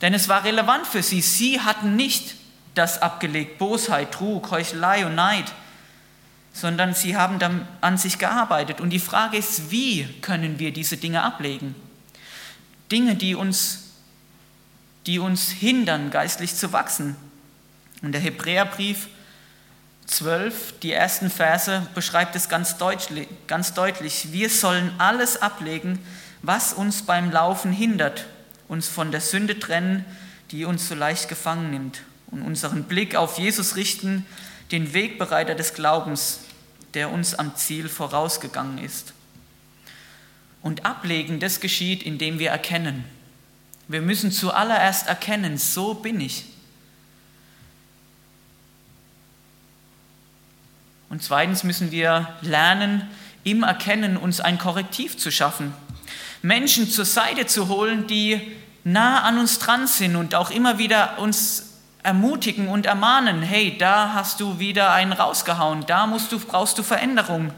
Denn 0.00 0.14
es 0.14 0.28
war 0.28 0.44
relevant 0.44 0.86
für 0.86 1.02
sie. 1.02 1.20
Sie 1.20 1.60
hatten 1.60 1.96
nicht 1.96 2.36
das 2.74 3.02
abgelegt, 3.02 3.58
Bosheit, 3.58 4.12
Trug, 4.12 4.50
Heuchelei 4.50 5.04
und 5.04 5.14
Neid 5.14 5.52
sondern 6.52 6.94
sie 6.94 7.16
haben 7.16 7.38
dann 7.38 7.66
an 7.80 7.96
sich 7.96 8.18
gearbeitet. 8.18 8.80
Und 8.80 8.90
die 8.90 8.98
Frage 8.98 9.38
ist, 9.38 9.70
wie 9.70 10.06
können 10.20 10.58
wir 10.58 10.72
diese 10.72 10.96
Dinge 10.96 11.22
ablegen? 11.22 11.74
Dinge, 12.90 13.16
die 13.16 13.34
uns, 13.34 13.92
die 15.06 15.18
uns 15.18 15.48
hindern, 15.48 16.10
geistlich 16.10 16.54
zu 16.54 16.72
wachsen. 16.72 17.16
Und 18.02 18.12
der 18.12 18.20
Hebräerbrief 18.20 19.08
12, 20.06 20.80
die 20.80 20.92
ersten 20.92 21.30
Verse, 21.30 21.86
beschreibt 21.94 22.36
es 22.36 22.48
ganz 22.48 22.76
deutlich, 22.76 23.28
ganz 23.46 23.74
deutlich. 23.74 24.32
Wir 24.32 24.50
sollen 24.50 24.92
alles 24.98 25.40
ablegen, 25.40 25.98
was 26.42 26.72
uns 26.72 27.02
beim 27.02 27.30
Laufen 27.30 27.72
hindert, 27.72 28.26
uns 28.68 28.88
von 28.88 29.10
der 29.10 29.20
Sünde 29.20 29.58
trennen, 29.58 30.04
die 30.50 30.64
uns 30.64 30.88
so 30.88 30.94
leicht 30.94 31.28
gefangen 31.28 31.70
nimmt, 31.70 32.02
und 32.30 32.42
unseren 32.42 32.84
Blick 32.84 33.14
auf 33.14 33.38
Jesus 33.38 33.76
richten, 33.76 34.26
den 34.70 34.92
Wegbereiter 34.94 35.54
des 35.54 35.74
Glaubens, 35.74 36.40
der 36.94 37.10
uns 37.10 37.34
am 37.34 37.56
Ziel 37.56 37.88
vorausgegangen 37.88 38.78
ist. 38.78 39.12
Und 40.62 40.84
ablegen, 40.84 41.40
das 41.40 41.60
geschieht, 41.60 42.02
indem 42.02 42.38
wir 42.38 42.50
erkennen. 42.50 43.04
Wir 43.88 44.00
müssen 44.00 44.30
zuallererst 44.30 45.08
erkennen, 45.08 45.58
so 45.58 45.94
bin 45.94 46.20
ich. 46.20 46.44
Und 51.12 51.22
zweitens 51.22 51.62
müssen 51.62 51.90
wir 51.90 52.26
lernen, 52.40 53.06
im 53.44 53.64
Erkennen 53.64 54.16
uns 54.16 54.40
ein 54.40 54.56
Korrektiv 54.56 55.18
zu 55.18 55.30
schaffen. 55.30 55.74
Menschen 56.40 56.88
zur 56.88 57.04
Seite 57.04 57.44
zu 57.44 57.68
holen, 57.68 58.06
die 58.06 58.40
nah 58.82 59.20
an 59.20 59.36
uns 59.38 59.58
dran 59.58 59.86
sind 59.86 60.16
und 60.16 60.34
auch 60.34 60.50
immer 60.50 60.78
wieder 60.78 61.18
uns 61.18 61.74
ermutigen 62.02 62.66
und 62.66 62.86
ermahnen, 62.86 63.42
hey, 63.42 63.76
da 63.76 64.14
hast 64.14 64.40
du 64.40 64.58
wieder 64.58 64.94
einen 64.94 65.12
rausgehauen, 65.12 65.84
da 65.86 66.06
musst 66.06 66.32
du, 66.32 66.38
brauchst 66.38 66.78
du 66.78 66.82
Veränderung. 66.82 67.52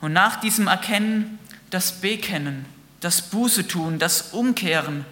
Und 0.00 0.14
nach 0.14 0.40
diesem 0.40 0.66
Erkennen 0.66 1.38
das 1.68 2.00
Bekennen, 2.00 2.64
das 3.00 3.20
Buße 3.20 3.68
tun, 3.68 3.98
das 3.98 4.32
Umkehren, 4.32 5.04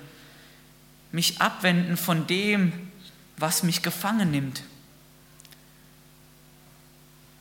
mich 1.11 1.43
abwenden 1.43 1.99
von 1.99 2.27
dem, 2.27 2.73
was 3.37 3.63
mich 3.63 3.83
gefangen 3.83 4.31
nimmt. 4.31 4.63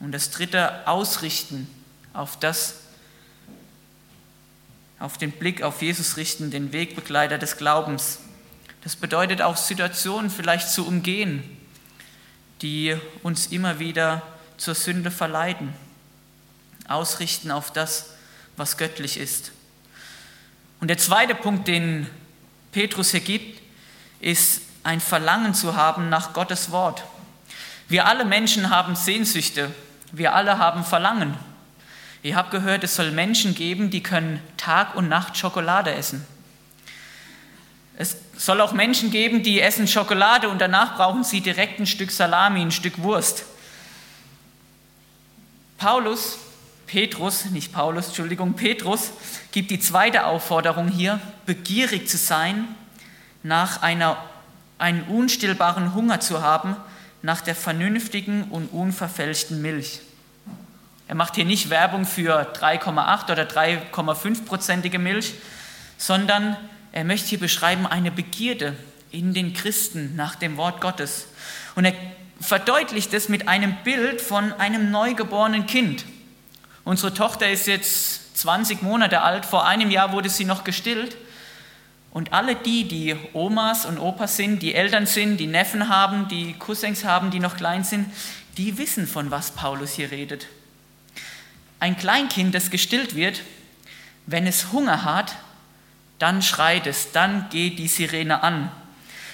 Und 0.02 0.12
das 0.12 0.32
dritte, 0.32 0.88
ausrichten 0.88 1.68
auf 2.14 2.38
das, 2.40 2.76
auf 5.00 5.18
den 5.18 5.32
Blick 5.32 5.62
auf 5.64 5.82
Jesus 5.82 6.18
richten, 6.18 6.52
den 6.52 6.74
Wegbegleiter 6.74 7.38
des 7.38 7.58
Glaubens. 7.58 8.20
Das 8.84 8.96
bedeutet 8.96 9.42
auch 9.42 9.58
Situationen 9.58 10.30
vielleicht 10.30 10.70
zu 10.70 10.88
umgehen, 10.88 11.44
die 12.62 12.98
uns 13.24 13.48
immer 13.48 13.80
wieder 13.80 14.22
zur 14.58 14.76
Sünde 14.76 15.12
verleiten. 15.12 15.74
Ausrichten 16.88 17.52
auf 17.52 17.72
das, 17.72 18.12
was 18.58 18.78
göttlich 18.78 19.18
ist. 19.18 19.52
Und 20.80 20.88
der 20.88 20.98
zweite 20.98 21.36
Punkt, 21.36 21.68
den 21.68 22.08
Petrus 22.72 23.12
hier 23.12 23.20
gibt, 23.20 23.62
ist 24.20 24.62
ein 24.84 25.00
Verlangen 25.00 25.54
zu 25.54 25.76
haben 25.76 26.10
nach 26.10 26.34
Gottes 26.34 26.72
Wort. 26.72 27.04
Wir 27.88 28.08
alle 28.08 28.26
Menschen 28.26 28.70
haben 28.70 28.96
Sehnsüchte, 28.96 29.72
wir 30.12 30.36
alle 30.36 30.58
haben 30.58 30.84
Verlangen. 30.84 31.36
Ihr 32.24 32.36
habt 32.36 32.52
gehört, 32.52 32.84
es 32.84 32.96
soll 32.96 33.12
Menschen 33.12 33.56
geben, 33.56 33.90
die 33.90 34.04
können 34.04 34.40
Tag 34.58 34.96
und 34.96 35.10
Nacht 35.10 35.38
Schokolade 35.38 35.94
essen. 35.94 36.26
Es 37.98 38.18
soll 38.38 38.62
auch 38.62 38.74
Menschen 38.74 39.12
geben, 39.12 39.44
die 39.44 39.60
essen 39.60 39.88
Schokolade 39.88 40.50
und 40.50 40.60
danach 40.60 40.96
brauchen 40.96 41.24
sie 41.24 41.42
direkt 41.42 41.80
ein 41.80 41.88
Stück 41.88 42.12
Salami, 42.12 42.62
ein 42.62 42.72
Stück 42.72 43.02
Wurst. 43.02 43.46
Paulus, 45.78 46.38
Petrus, 46.88 47.46
nicht 47.46 47.74
Paulus, 47.74 48.08
Entschuldigung, 48.08 48.54
Petrus 48.54 49.12
gibt 49.52 49.72
die 49.72 49.80
zweite 49.80 50.26
Aufforderung 50.26 50.88
hier, 50.88 51.20
begierig 51.46 52.08
zu 52.08 52.18
sein, 52.18 52.68
nach 53.44 53.82
einer, 53.82 54.18
einen 54.78 55.04
unstillbaren 55.04 55.96
Hunger 55.96 56.20
zu 56.20 56.42
haben, 56.42 56.76
nach 57.22 57.42
der 57.42 57.56
vernünftigen 57.56 58.46
und 58.46 58.68
unverfälschten 58.68 59.62
Milch. 59.62 60.02
Er 61.08 61.16
macht 61.16 61.36
hier 61.36 61.46
nicht 61.46 61.70
Werbung 61.70 62.06
für 62.06 62.54
3,8 62.54 63.32
oder 63.32 63.44
3,5-prozentige 63.44 64.98
Milch, 64.98 65.34
sondern 65.98 66.56
er 66.94 67.04
möchte 67.04 67.28
hier 67.28 67.40
beschreiben 67.40 67.86
eine 67.86 68.12
Begierde 68.12 68.76
in 69.12 69.34
den 69.34 69.54
Christen 69.54 70.16
nach 70.16 70.36
dem 70.36 70.58
Wort 70.58 70.82
Gottes. 70.82 71.28
Und 71.76 71.86
er 71.86 71.94
verdeutlicht 72.40 73.14
es 73.14 73.30
mit 73.30 73.48
einem 73.48 73.76
Bild 73.84 74.22
von 74.22 74.54
einem 74.54 74.90
neugeborenen 74.90 75.66
Kind. 75.68 76.06
Unsere 76.84 77.14
Tochter 77.14 77.50
ist 77.50 77.68
jetzt 77.68 78.38
20 78.38 78.82
Monate 78.82 79.22
alt, 79.22 79.46
vor 79.46 79.68
einem 79.68 79.92
Jahr 79.92 80.12
wurde 80.14 80.30
sie 80.30 80.46
noch 80.46 80.64
gestillt. 80.64 81.16
Und 82.12 82.34
alle 82.34 82.56
die, 82.56 82.88
die 82.88 83.16
Omas 83.34 83.86
und 83.86 83.98
Opas 83.98 84.36
sind, 84.36 84.62
die 84.62 84.76
Eltern 84.76 85.06
sind, 85.06 85.38
die 85.38 85.48
Neffen 85.48 85.88
haben, 85.88 86.28
die 86.28 86.54
Cousins 86.54 87.06
haben, 87.06 87.32
die 87.32 87.40
noch 87.40 87.56
klein 87.56 87.84
sind, 87.84 88.12
die 88.58 88.78
wissen, 88.78 89.08
von 89.08 89.32
was 89.32 89.52
Paulus 89.52 89.94
hier 89.94 90.12
redet. 90.12 90.48
Ein 91.80 91.98
Kleinkind, 91.98 92.54
das 92.54 92.70
gestillt 92.70 93.16
wird, 93.16 93.42
wenn 94.26 94.46
es 94.46 94.72
Hunger 94.72 95.06
hat, 95.06 95.36
dann 96.20 96.42
schreit 96.42 96.86
es, 96.86 97.12
dann 97.12 97.50
geht 97.50 97.80
die 97.80 97.88
Sirene 97.88 98.44
an. 98.44 98.72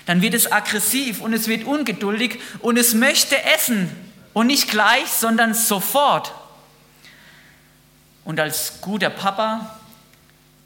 Dann 0.05 0.21
wird 0.21 0.35
es 0.35 0.49
aggressiv 0.51 1.19
und 1.19 1.33
es 1.33 1.47
wird 1.47 1.65
ungeduldig 1.65 2.39
und 2.59 2.77
es 2.77 2.93
möchte 2.93 3.43
essen 3.43 3.89
und 4.33 4.47
nicht 4.47 4.69
gleich, 4.69 5.07
sondern 5.07 5.53
sofort. 5.53 6.31
Und 8.23 8.39
als 8.39 8.79
guter 8.81 9.09
Papa, 9.09 9.77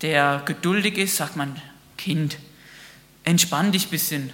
der 0.01 0.43
geduldig 0.45 0.97
ist, 0.97 1.15
sagt 1.15 1.35
man, 1.35 1.59
Kind, 2.01 2.39
entspann 3.23 3.71
dich 3.71 3.85
ein 3.85 3.89
bisschen. 3.91 4.33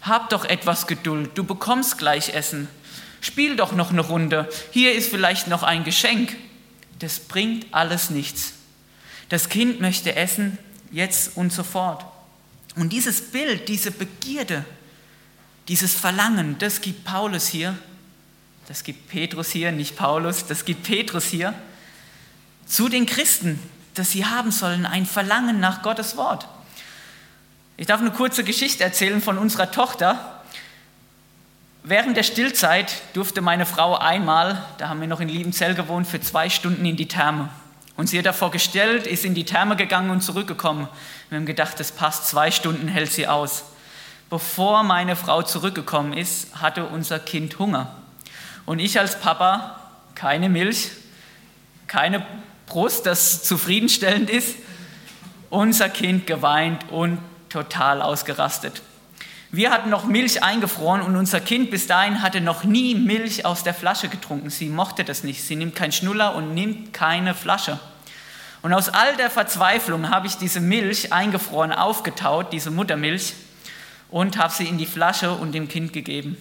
Hab 0.00 0.30
doch 0.30 0.44
etwas 0.44 0.86
Geduld, 0.86 1.30
du 1.34 1.42
bekommst 1.42 1.98
gleich 1.98 2.34
Essen. 2.34 2.68
Spiel 3.20 3.56
doch 3.56 3.72
noch 3.72 3.90
eine 3.90 4.00
Runde. 4.00 4.48
Hier 4.70 4.94
ist 4.94 5.10
vielleicht 5.10 5.48
noch 5.48 5.64
ein 5.64 5.82
Geschenk. 5.82 6.36
Das 7.00 7.18
bringt 7.18 7.66
alles 7.72 8.10
nichts. 8.10 8.52
Das 9.28 9.48
Kind 9.48 9.80
möchte 9.80 10.14
essen, 10.14 10.56
jetzt 10.92 11.36
und 11.36 11.52
sofort. 11.52 12.04
Und 12.76 12.92
dieses 12.92 13.20
Bild, 13.32 13.68
diese 13.68 13.90
Begierde, 13.90 14.64
dieses 15.66 15.94
Verlangen, 15.94 16.58
das 16.60 16.80
gibt 16.80 17.02
Paulus 17.04 17.48
hier, 17.48 17.76
das 18.68 18.84
gibt 18.84 19.08
Petrus 19.08 19.50
hier, 19.50 19.72
nicht 19.72 19.96
Paulus, 19.96 20.46
das 20.46 20.64
gibt 20.64 20.84
Petrus 20.84 21.24
hier 21.24 21.54
zu 22.66 22.88
den 22.88 23.04
Christen, 23.06 23.58
dass 23.94 24.12
sie 24.12 24.24
haben 24.24 24.52
sollen 24.52 24.86
ein 24.86 25.06
Verlangen 25.06 25.58
nach 25.58 25.82
Gottes 25.82 26.16
Wort. 26.16 26.46
Ich 27.80 27.86
darf 27.86 28.02
eine 28.02 28.10
kurze 28.10 28.44
Geschichte 28.44 28.84
erzählen 28.84 29.22
von 29.22 29.38
unserer 29.38 29.70
Tochter. 29.70 30.42
Während 31.82 32.14
der 32.14 32.24
Stillzeit 32.24 32.92
durfte 33.14 33.40
meine 33.40 33.64
Frau 33.64 33.96
einmal, 33.96 34.62
da 34.76 34.90
haben 34.90 35.00
wir 35.00 35.08
noch 35.08 35.20
in 35.20 35.30
Liebenzell 35.30 35.74
gewohnt, 35.74 36.06
für 36.06 36.20
zwei 36.20 36.50
Stunden 36.50 36.84
in 36.84 36.98
die 36.98 37.08
Therme. 37.08 37.48
Und 37.96 38.08
sie 38.08 38.18
hat 38.18 38.26
davor 38.26 38.50
gestellt, 38.50 39.06
ist 39.06 39.24
in 39.24 39.34
die 39.34 39.46
Therme 39.46 39.76
gegangen 39.76 40.10
und 40.10 40.20
zurückgekommen. 40.20 40.88
Wir 41.30 41.38
haben 41.38 41.46
gedacht, 41.46 41.80
das 41.80 41.90
passt, 41.90 42.28
zwei 42.28 42.50
Stunden 42.50 42.86
hält 42.86 43.12
sie 43.12 43.26
aus. 43.26 43.64
Bevor 44.28 44.82
meine 44.82 45.16
Frau 45.16 45.40
zurückgekommen 45.40 46.12
ist, 46.12 46.60
hatte 46.60 46.84
unser 46.84 47.18
Kind 47.18 47.58
Hunger. 47.58 47.96
Und 48.66 48.78
ich 48.78 48.98
als 49.00 49.18
Papa, 49.18 49.80
keine 50.14 50.50
Milch, 50.50 50.90
keine 51.86 52.26
Brust, 52.66 53.06
das 53.06 53.42
zufriedenstellend 53.42 54.28
ist, 54.28 54.56
unser 55.48 55.88
Kind 55.88 56.26
geweint 56.26 56.84
und 56.90 57.18
total 57.50 58.00
ausgerastet. 58.00 58.82
Wir 59.52 59.72
hatten 59.72 59.90
noch 59.90 60.04
Milch 60.04 60.44
eingefroren 60.44 61.02
und 61.02 61.16
unser 61.16 61.40
Kind 61.40 61.72
bis 61.72 61.88
dahin 61.88 62.22
hatte 62.22 62.40
noch 62.40 62.62
nie 62.62 62.94
Milch 62.94 63.44
aus 63.44 63.64
der 63.64 63.74
Flasche 63.74 64.08
getrunken. 64.08 64.48
Sie 64.48 64.68
mochte 64.68 65.02
das 65.02 65.24
nicht. 65.24 65.42
Sie 65.42 65.56
nimmt 65.56 65.74
keinen 65.74 65.90
Schnuller 65.90 66.36
und 66.36 66.54
nimmt 66.54 66.92
keine 66.92 67.34
Flasche. 67.34 67.80
Und 68.62 68.72
aus 68.72 68.88
all 68.88 69.16
der 69.16 69.28
Verzweiflung 69.28 70.10
habe 70.10 70.28
ich 70.28 70.36
diese 70.36 70.60
Milch 70.60 71.12
eingefroren 71.12 71.72
aufgetaut, 71.72 72.52
diese 72.52 72.70
Muttermilch, 72.70 73.34
und 74.08 74.38
habe 74.38 74.52
sie 74.52 74.68
in 74.68 74.78
die 74.78 74.86
Flasche 74.86 75.32
und 75.32 75.52
dem 75.52 75.66
Kind 75.66 75.92
gegeben. 75.92 76.36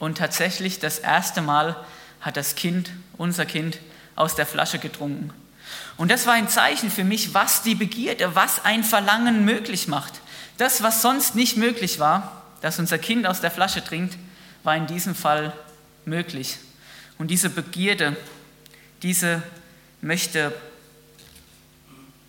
Und 0.00 0.18
tatsächlich 0.18 0.80
das 0.80 0.98
erste 0.98 1.42
Mal 1.42 1.76
hat 2.20 2.36
das 2.36 2.56
Kind, 2.56 2.90
unser 3.18 3.46
Kind, 3.46 3.78
aus 4.16 4.34
der 4.34 4.46
Flasche 4.46 4.78
getrunken. 4.78 5.32
Und 5.96 6.10
das 6.10 6.26
war 6.26 6.34
ein 6.34 6.48
Zeichen 6.48 6.90
für 6.90 7.04
mich, 7.04 7.34
was 7.34 7.62
die 7.62 7.74
Begierde, 7.74 8.34
was 8.34 8.64
ein 8.64 8.84
Verlangen 8.84 9.44
möglich 9.44 9.88
macht. 9.88 10.20
Das, 10.56 10.82
was 10.82 11.02
sonst 11.02 11.34
nicht 11.34 11.56
möglich 11.56 11.98
war, 11.98 12.42
dass 12.60 12.78
unser 12.78 12.98
Kind 12.98 13.26
aus 13.26 13.40
der 13.40 13.50
Flasche 13.50 13.82
trinkt, 13.82 14.16
war 14.62 14.76
in 14.76 14.86
diesem 14.86 15.14
Fall 15.14 15.52
möglich. 16.04 16.58
Und 17.18 17.28
diese 17.28 17.50
Begierde, 17.50 18.16
diese 19.02 19.42
möchte 20.00 20.52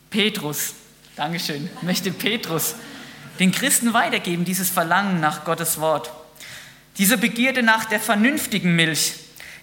Petrus, 0.10 0.73
Dankeschön, 1.15 1.69
möchte 1.82 2.12
Petrus 2.12 2.75
den 3.39 3.51
Christen 3.51 3.93
weitergeben, 3.93 4.45
dieses 4.45 4.69
Verlangen 4.69 5.19
nach 5.19 5.45
Gottes 5.45 5.80
Wort. 5.80 6.12
Diese 6.97 7.17
Begierde 7.17 7.63
nach 7.63 7.86
der 7.86 7.99
vernünftigen 7.99 8.75
Milch. 8.75 9.13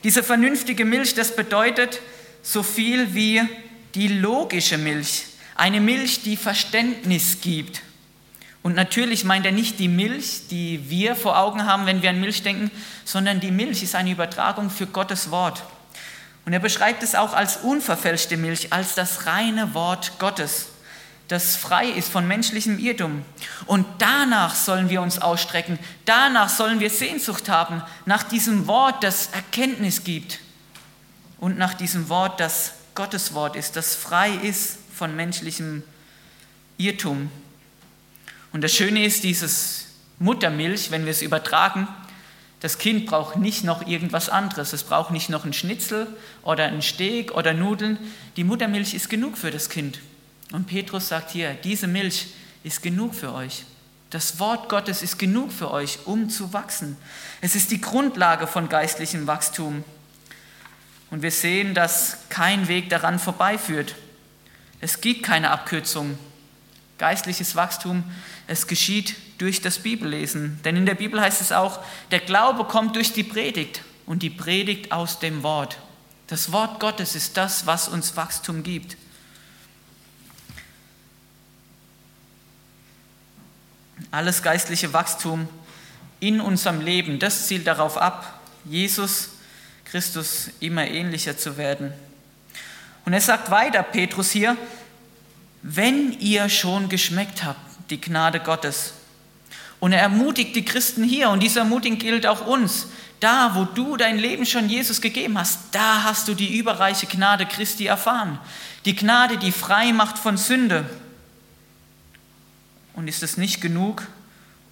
Diese 0.05 0.23
vernünftige 0.23 0.85
Milch, 0.85 1.15
das 1.15 1.37
bedeutet, 1.37 2.01
so 2.43 2.63
viel 2.63 3.15
wie 3.15 3.43
die 3.99 4.07
logische 4.07 4.79
Milch, 4.79 5.25
eine 5.57 5.81
Milch, 5.81 6.23
die 6.23 6.37
Verständnis 6.37 7.41
gibt. 7.41 7.83
Und 8.63 8.77
natürlich 8.77 9.25
meint 9.25 9.45
er 9.45 9.51
nicht 9.51 9.81
die 9.81 9.89
Milch, 9.89 10.43
die 10.53 10.89
wir 10.89 11.17
vor 11.17 11.37
Augen 11.37 11.65
haben, 11.67 11.85
wenn 11.85 12.01
wir 12.01 12.11
an 12.11 12.21
Milch 12.21 12.45
denken, 12.45 12.71
sondern 13.05 13.41
die 13.41 13.51
Milch 13.51 13.83
ist 13.83 13.97
eine 13.97 14.13
Übertragung 14.13 14.71
für 14.71 14.87
Gottes 14.87 15.33
Wort. 15.33 15.65
Und 16.47 16.53
er 16.53 16.61
beschreibt 16.61 17.03
es 17.03 17.17
auch 17.17 17.33
als 17.33 17.57
unverfälschte 17.57 18.37
Milch, 18.37 18.73
als 18.73 18.95
das 18.95 19.27
reine 19.27 19.75
Wort 19.75 20.13
Gottes, 20.21 20.69
das 21.27 21.57
frei 21.57 21.89
ist 21.89 22.09
von 22.09 22.29
menschlichem 22.29 22.79
Irrtum. 22.79 23.25
Und 23.67 23.85
danach 23.99 24.55
sollen 24.55 24.91
wir 24.91 25.03
uns 25.03 25.19
ausstrecken, 25.19 25.77
danach 26.05 26.51
sollen 26.51 26.79
wir 26.79 26.91
Sehnsucht 26.91 27.49
haben, 27.49 27.83
nach 28.07 28.23
diesem 28.23 28.69
Wort, 28.69 29.03
das 29.03 29.31
Erkenntnis 29.33 30.05
gibt 30.05 30.39
und 31.41 31.59
nach 31.59 31.75
diesem 31.75 32.09
Wort, 32.09 32.39
das 32.39 32.75
Gottes 32.99 33.33
Wort 33.33 33.55
ist, 33.55 33.77
das 33.77 33.95
frei 33.95 34.29
ist 34.43 34.77
von 34.93 35.15
menschlichem 35.15 35.85
Irrtum. 36.79 37.31
Und 38.53 38.65
das 38.65 38.75
Schöne 38.75 39.05
ist, 39.05 39.23
dieses 39.23 39.87
Muttermilch, 40.19 40.91
wenn 40.91 41.05
wir 41.05 41.13
es 41.13 41.23
übertragen, 41.23 41.87
das 42.59 42.79
Kind 42.79 43.07
braucht 43.07 43.37
nicht 43.37 43.63
noch 43.63 43.87
irgendwas 43.87 44.29
anderes. 44.29 44.73
Es 44.73 44.83
braucht 44.83 45.13
nicht 45.13 45.31
noch 45.31 45.45
einen 45.45 45.53
Schnitzel 45.53 46.09
oder 46.43 46.65
einen 46.65 46.83
Steak 46.83 47.37
oder 47.37 47.55
Nudeln. 47.55 48.01
Die 48.37 48.43
Muttermilch 48.43 48.95
ist 48.95 49.09
genug 49.09 49.39
für 49.39 49.53
das 49.53 49.71
Kind. 49.71 50.01
Und 50.51 50.67
Petrus 50.67 51.07
sagt 51.07 51.31
hier, 51.31 51.55
diese 51.55 51.87
Milch 51.87 52.27
ist 52.65 52.83
genug 52.83 53.15
für 53.15 53.33
euch. 53.33 53.65
Das 54.11 54.41
Wort 54.41 54.69
Gottes 54.69 55.03
ist 55.03 55.21
genug 55.21 55.53
für 55.53 55.71
euch, 55.71 56.01
um 56.07 56.31
zu 56.31 56.53
wachsen. 56.53 56.97
Es 57.43 57.55
ist 57.55 57.71
die 57.71 57.81
Grundlage 57.81 58.49
von 58.49 58.69
geistlichem 58.69 59.29
Wachstum. 59.29 59.85
Und 61.11 61.23
wir 61.23 61.31
sehen, 61.31 61.75
dass 61.75 62.19
kein 62.29 62.69
Weg 62.69 62.91
daran 62.91 63.19
vorbeiführt. 63.19 63.95
Es 64.81 65.01
gibt 65.01 65.23
keine 65.23 65.51
Abkürzung. 65.51 66.19
Geistliches 66.99 67.55
Wachstum, 67.55 68.05
es 68.47 68.67
geschieht 68.67 69.15
durch 69.39 69.63
das 69.63 69.79
Bibellesen. 69.79 70.61
Denn 70.65 70.77
in 70.77 70.85
der 70.85 70.97
Bibel 70.97 71.21
heißt 71.21 71.41
es 71.41 71.53
auch, 71.53 71.81
der 72.11 72.21
Glaube 72.21 72.65
kommt 72.65 72.97
durch 72.97 73.13
die 73.13 73.23
Predigt 73.23 73.83
und 74.05 74.23
die 74.23 74.31
Predigt 74.31 74.91
aus 74.91 75.21
dem 75.21 75.43
Wort. 75.43 75.79
Das 76.27 76.53
Wort 76.53 76.81
Gottes 76.81 77.15
ist 77.15 77.37
das, 77.37 77.67
was 77.67 77.89
uns 77.89 78.17
Wachstum 78.17 78.63
gibt. 78.63 78.97
Alles 84.11 84.43
geistliche 84.43 84.93
Wachstum 84.93 85.49
in 86.21 86.41
unserem 86.41 86.81
Leben, 86.81 87.19
das 87.19 87.47
zielt 87.47 87.67
darauf 87.67 87.97
ab, 87.97 88.41
Jesus 88.65 89.31
Christus 89.91 90.51
immer 90.61 90.87
ähnlicher 90.87 91.37
zu 91.39 91.57
werden. 91.57 91.93
Und 93.05 93.15
er 93.15 93.21
sagt 93.21 93.51
weiter, 93.51 93.83
Petrus 93.83 94.31
hier, 94.31 94.57
wenn 95.63 96.13
ihr 96.21 96.49
schon 96.49 96.89
geschmeckt 96.89 97.43
habt, 97.43 97.61
die 97.91 98.01
Gnade 98.01 98.41
Gottes. 98.41 98.93
Und 99.81 99.93
er 99.93 100.03
ermutigt 100.03 100.55
die 100.57 100.65
Christen 100.65 101.05
hier 101.05 101.31
und 101.31 101.43
diese 101.43 101.61
Ermutigung 101.61 101.99
gilt 101.99 102.27
auch 102.27 102.47
uns. 102.47 102.89
Da, 103.21 103.55
wo 103.55 103.65
du 103.65 103.97
dein 103.97 104.19
Leben 104.19 104.45
schon 104.47 104.69
Jesus 104.69 105.01
gegeben 105.01 105.39
hast, 105.39 105.59
da 105.73 106.05
hast 106.05 106.29
du 106.29 106.35
die 106.35 106.59
überreiche 106.59 107.07
Gnade 107.07 107.47
Christi 107.47 107.87
erfahren. 107.87 108.39
Die 108.85 108.95
Gnade, 108.95 109.39
die 109.39 109.53
frei 109.53 109.93
macht 109.93 110.19
von 110.19 110.37
Sünde. 110.37 110.89
Und 112.95 113.09
ist 113.09 113.23
es 113.23 113.37
nicht 113.37 113.61
genug, 113.61 114.07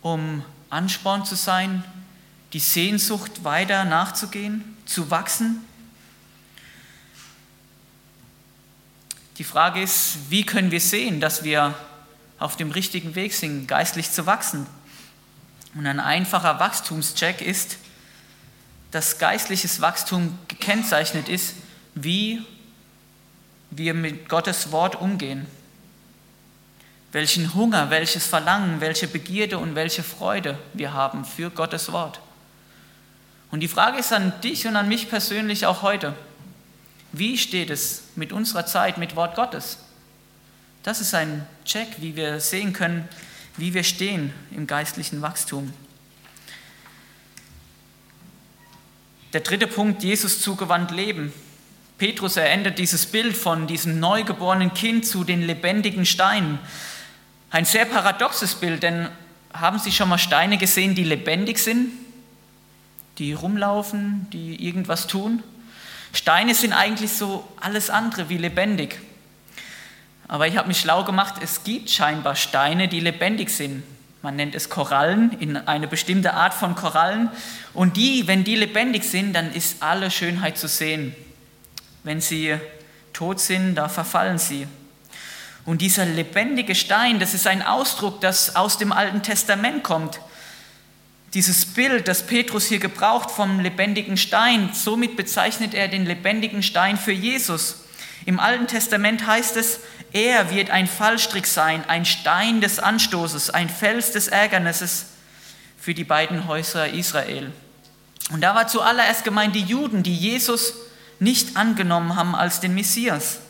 um 0.03 0.45
Ansporn 0.69 1.25
zu 1.25 1.37
sein, 1.37 1.85
die 2.53 2.61
Sehnsucht 2.61 3.45
weiter 3.45 3.85
nachzugehen? 3.85 4.76
Zu 4.87 5.11
wachsen. 5.11 5.65
Die 9.39 9.45
Frage 9.45 9.83
ist, 9.83 10.31
wie 10.31 10.47
können 10.47 10.71
wir 10.71 10.81
sehen, 10.81 11.21
dass 11.21 11.45
wir 11.45 11.75
auf 12.39 12.57
dem 12.57 12.71
richtigen 12.71 13.15
Weg 13.15 13.35
sind, 13.35 13.67
geistlich 13.67 14.11
zu 14.11 14.25
wachsen? 14.25 14.67
Und 15.75 15.87
ein 15.87 16.01
einfacher 16.01 16.59
Wachstumscheck 16.59 17.43
ist, 17.43 17.77
dass 18.93 19.19
geistliches 19.19 19.83
Wachstum 19.83 20.39
gekennzeichnet 20.49 21.29
ist, 21.29 21.55
wie 21.95 22.43
wir 23.71 23.93
mit 23.93 24.29
Gottes 24.29 24.73
Wort 24.73 24.97
umgehen. 24.97 25.47
Welchen 27.13 27.55
Hunger, 27.55 27.91
welches 27.91 28.27
Verlangen, 28.27 28.81
welche 28.81 29.07
Begierde 29.07 29.59
und 29.59 29.75
welche 29.75 30.03
Freude 30.03 30.59
wir 30.73 30.95
haben 30.95 31.25
für 31.25 31.51
Gottes 31.51 31.93
Wort. 31.93 32.21
Und 33.51 33.61
die 33.61 33.69
Frage 33.69 33.99
ist 33.99 34.13
an 34.13 34.33
dich 34.43 34.67
und 34.67 34.77
an 34.77 34.89
mich 34.89 35.09
persönlich 35.09 35.67
auch 35.67 35.83
heute. 35.83 36.15
Wie 37.13 37.39
steht 37.39 37.71
es 37.71 38.03
mit 38.17 38.33
unserer 38.33 38.67
Zeit, 38.67 38.99
mit 38.99 39.17
Wort 39.17 39.37
Gottes? 39.37 39.79
Das 40.83 41.01
ist 41.01 41.15
ein 41.15 41.47
Check, 41.65 41.89
wie 41.99 42.17
wir 42.17 42.41
sehen 42.41 42.73
können, 42.73 43.09
wie 43.57 43.75
wir 43.75 43.85
stehen 43.85 44.33
im 44.51 44.67
geistlichen 44.67 45.23
Wachstum. 45.23 45.73
Der 49.33 49.41
dritte 49.41 49.67
Punkt, 49.67 50.03
Jesus 50.03 50.41
zugewandt 50.41 50.91
leben. 50.91 51.33
Petrus 51.99 52.37
erändert 52.37 52.79
dieses 52.79 53.07
Bild 53.07 53.37
von 53.37 53.67
diesem 53.67 53.99
neugeborenen 53.99 54.75
Kind 54.75 55.07
zu 55.07 55.25
den 55.25 55.43
lebendigen 55.43 56.07
Steinen. 56.07 56.59
Ein 57.51 57.65
sehr 57.65 57.87
paradoxes 57.87 58.55
Bild, 58.55 58.83
denn 58.83 59.09
haben 59.53 59.79
Sie 59.79 59.93
schon 59.93 60.09
mal 60.09 60.19
Steine 60.19 60.59
gesehen, 60.59 60.95
die 60.95 61.05
lebendig 61.05 61.59
sind, 61.59 61.91
die 63.19 63.33
rumlaufen, 63.33 64.29
die 64.33 64.67
irgendwas 64.67 65.07
tun? 65.07 65.43
Steine 66.13 66.55
sind 66.55 66.73
eigentlich 66.73 67.13
so 67.13 67.47
alles 67.61 67.91
andere 67.91 68.29
wie 68.29 68.39
lebendig. 68.39 68.99
Aber 70.29 70.47
ich 70.47 70.57
habe 70.57 70.69
mich 70.69 70.81
schlau 70.81 71.05
gemacht, 71.05 71.35
es 71.41 71.63
gibt 71.63 71.91
scheinbar 71.91 72.37
Steine, 72.37 72.89
die 72.89 73.01
lebendig 73.01 73.51
sind. 73.51 73.83
Man 74.23 74.35
nennt 74.35 74.55
es 74.55 74.71
Korallen, 74.71 75.39
in 75.39 75.57
eine 75.57 75.87
bestimmte 75.87 76.35
Art 76.35 76.53
von 76.53 76.75
Korallen. 76.75 77.31
Und 77.75 77.97
die, 77.97 78.27
wenn 78.27 78.43
die 78.43 78.57
lebendig 78.57 79.05
sind, 79.05 79.35
dann 79.35 79.53
ist 79.53 79.83
alle 79.83 80.11
Schönheit 80.11 80.59
zu 80.59 80.67
sehen. 80.67 81.15
Wenn 82.03 82.21
sie 82.21 82.57
tot 83.13 83.39
sind, 83.39 83.77
da 83.77 83.89
verfallen 83.89 84.39
sie. 84.39 84.67
Und 85.65 85.81
dieser 85.81 86.07
lebendige 86.07 86.75
Stein, 86.75 87.19
das 87.19 87.35
ist 87.35 87.47
ein 87.47 87.63
Ausdruck, 87.63 88.21
das 88.21 88.57
aus 88.57 88.79
dem 88.79 88.93
Alten 88.93 89.23
Testament 89.23 89.83
kommt. 89.83 90.21
Dieses 91.37 91.67
Bild, 91.67 92.09
das 92.09 92.23
Petrus 92.23 92.65
hier 92.65 92.79
gebraucht 92.79 93.31
vom 93.31 93.61
lebendigen 93.61 94.17
Stein, 94.17 94.71
somit 94.73 95.19
bezeichnet 95.19 95.75
er 95.75 95.87
den 95.87 96.07
lebendigen 96.07 96.63
Stein 96.63 96.97
für 96.97 97.13
Jesus. 97.13 97.85
Im 98.25 98.41
Alten 98.41 98.67
Testament 98.67 99.27
heißt 99.27 99.59
es, 99.59 99.81
er 100.15 100.51
wird 100.51 100.71
ein 100.71 100.87
Fallstrick 100.87 101.47
sein, 101.47 101.85
ein 101.89 102.07
Stein 102.07 102.63
des 102.63 102.79
Anstoßes, 102.79 103.51
ein 103.51 103.69
Fels 103.69 104.13
des 104.13 104.29
Ärgernisses 104.29 105.09
für 105.79 105.93
die 105.93 106.05
beiden 106.05 106.49
Häuser 106.49 106.89
Israel. 106.89 107.53
Und 108.31 108.41
da 108.41 108.55
war 108.55 108.67
zuallererst 108.67 109.23
gemeint 109.23 109.55
die 109.55 109.61
Juden, 109.61 110.03
die 110.03 110.17
Jesus 110.17 110.73
nicht 111.19 111.59
angenommen 111.59 112.17
haben 112.17 112.35
als 112.35 112.61
den 112.61 112.75
Messias, 112.75 113.41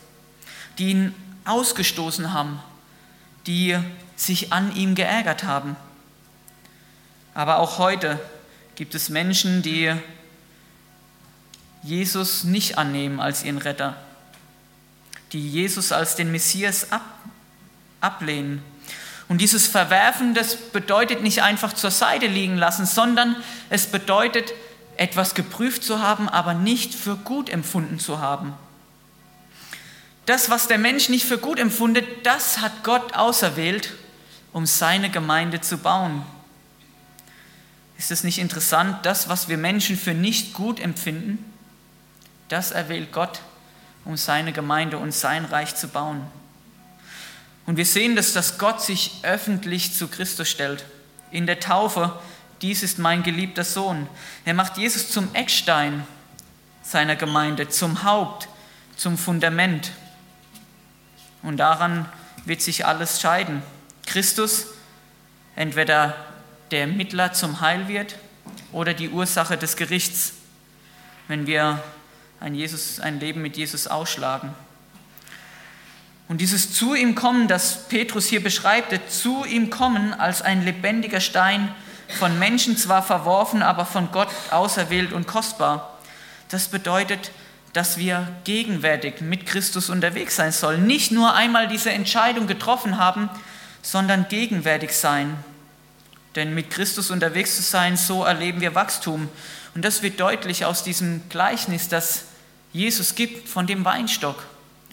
die 0.78 0.90
ihn 0.90 1.14
ausgestoßen 1.44 2.32
haben, 2.32 2.58
die 3.46 3.78
sich 4.16 4.52
an 4.52 4.74
ihm 4.74 4.96
geärgert 4.96 5.44
haben. 5.44 5.76
Aber 7.36 7.58
auch 7.58 7.76
heute 7.76 8.18
gibt 8.76 8.94
es 8.94 9.10
Menschen, 9.10 9.60
die 9.60 9.92
Jesus 11.82 12.44
nicht 12.44 12.78
annehmen 12.78 13.20
als 13.20 13.44
ihren 13.44 13.58
Retter, 13.58 13.94
die 15.34 15.46
Jesus 15.46 15.92
als 15.92 16.16
den 16.16 16.32
Messias 16.32 16.92
ab, 16.92 17.02
ablehnen. 18.00 18.62
Und 19.28 19.42
dieses 19.42 19.66
Verwerfen, 19.66 20.32
das 20.32 20.56
bedeutet 20.56 21.22
nicht 21.22 21.42
einfach 21.42 21.74
zur 21.74 21.90
Seite 21.90 22.26
liegen 22.26 22.56
lassen, 22.56 22.86
sondern 22.86 23.36
es 23.68 23.86
bedeutet, 23.86 24.54
etwas 24.96 25.34
geprüft 25.34 25.84
zu 25.84 26.00
haben, 26.00 26.30
aber 26.30 26.54
nicht 26.54 26.94
für 26.94 27.16
gut 27.16 27.50
empfunden 27.50 27.98
zu 27.98 28.18
haben. 28.18 28.54
Das, 30.24 30.48
was 30.48 30.68
der 30.68 30.78
Mensch 30.78 31.10
nicht 31.10 31.26
für 31.26 31.36
gut 31.36 31.58
empfundet, 31.58 32.06
das 32.24 32.62
hat 32.62 32.82
Gott 32.82 33.12
auserwählt, 33.12 33.92
um 34.54 34.64
seine 34.64 35.10
Gemeinde 35.10 35.60
zu 35.60 35.76
bauen. 35.76 36.24
Ist 37.98 38.10
es 38.10 38.24
nicht 38.24 38.38
interessant, 38.38 39.04
das, 39.06 39.28
was 39.28 39.48
wir 39.48 39.56
Menschen 39.56 39.96
für 39.96 40.14
nicht 40.14 40.52
gut 40.52 40.80
empfinden, 40.80 41.52
das 42.48 42.70
erwählt 42.70 43.12
Gott, 43.12 43.40
um 44.04 44.16
seine 44.16 44.52
Gemeinde 44.52 44.98
und 44.98 45.12
sein 45.12 45.44
Reich 45.44 45.74
zu 45.74 45.88
bauen. 45.88 46.22
Und 47.66 47.76
wir 47.76 47.86
sehen 47.86 48.14
das, 48.14 48.32
dass 48.32 48.58
Gott 48.58 48.82
sich 48.82 49.18
öffentlich 49.22 49.94
zu 49.94 50.08
Christus 50.08 50.48
stellt. 50.48 50.84
In 51.32 51.46
der 51.46 51.58
Taufe 51.58 52.18
dies 52.62 52.82
ist 52.82 52.98
mein 52.98 53.22
geliebter 53.22 53.64
Sohn. 53.64 54.08
Er 54.44 54.54
macht 54.54 54.78
Jesus 54.78 55.10
zum 55.10 55.34
Eckstein 55.34 56.06
seiner 56.82 57.16
Gemeinde, 57.16 57.68
zum 57.68 58.04
Haupt, 58.04 58.48
zum 58.96 59.18
Fundament. 59.18 59.92
Und 61.42 61.58
daran 61.58 62.08
wird 62.44 62.62
sich 62.62 62.86
alles 62.86 63.20
scheiden. 63.20 63.62
Christus, 64.06 64.68
entweder 65.54 66.14
der 66.70 66.86
Mittler 66.86 67.32
zum 67.32 67.60
Heil 67.60 67.88
wird 67.88 68.16
oder 68.72 68.94
die 68.94 69.10
Ursache 69.10 69.56
des 69.56 69.76
Gerichts, 69.76 70.32
wenn 71.28 71.46
wir 71.46 71.82
ein, 72.40 72.54
Jesus, 72.54 73.00
ein 73.00 73.20
Leben 73.20 73.42
mit 73.42 73.56
Jesus 73.56 73.86
ausschlagen. 73.86 74.54
Und 76.28 76.40
dieses 76.40 76.72
zu 76.72 76.94
ihm 76.94 77.14
kommen, 77.14 77.46
das 77.46 77.88
Petrus 77.88 78.26
hier 78.26 78.42
beschreibt, 78.42 79.12
zu 79.12 79.44
ihm 79.44 79.70
kommen 79.70 80.12
als 80.12 80.42
ein 80.42 80.64
lebendiger 80.64 81.20
Stein, 81.20 81.72
von 82.18 82.38
Menschen 82.38 82.76
zwar 82.76 83.02
verworfen, 83.02 83.62
aber 83.62 83.84
von 83.84 84.10
Gott 84.12 84.28
auserwählt 84.50 85.12
und 85.12 85.26
kostbar. 85.26 85.98
Das 86.48 86.68
bedeutet, 86.68 87.32
dass 87.72 87.98
wir 87.98 88.28
gegenwärtig 88.44 89.20
mit 89.20 89.44
Christus 89.46 89.90
unterwegs 89.90 90.36
sein 90.36 90.52
sollen. 90.52 90.86
Nicht 90.86 91.10
nur 91.10 91.34
einmal 91.34 91.68
diese 91.68 91.90
Entscheidung 91.90 92.46
getroffen 92.46 92.98
haben, 92.98 93.28
sondern 93.82 94.28
gegenwärtig 94.28 94.92
sein. 94.92 95.36
Denn 96.36 96.54
mit 96.54 96.70
Christus 96.70 97.10
unterwegs 97.10 97.56
zu 97.56 97.62
sein, 97.62 97.96
so 97.96 98.22
erleben 98.22 98.60
wir 98.60 98.74
Wachstum. 98.74 99.28
Und 99.74 99.84
das 99.84 100.02
wird 100.02 100.20
deutlich 100.20 100.64
aus 100.66 100.84
diesem 100.84 101.28
Gleichnis, 101.30 101.88
das 101.88 102.26
Jesus 102.72 103.14
gibt 103.14 103.48
von 103.48 103.66
dem 103.66 103.84
Weinstock. 103.84 104.44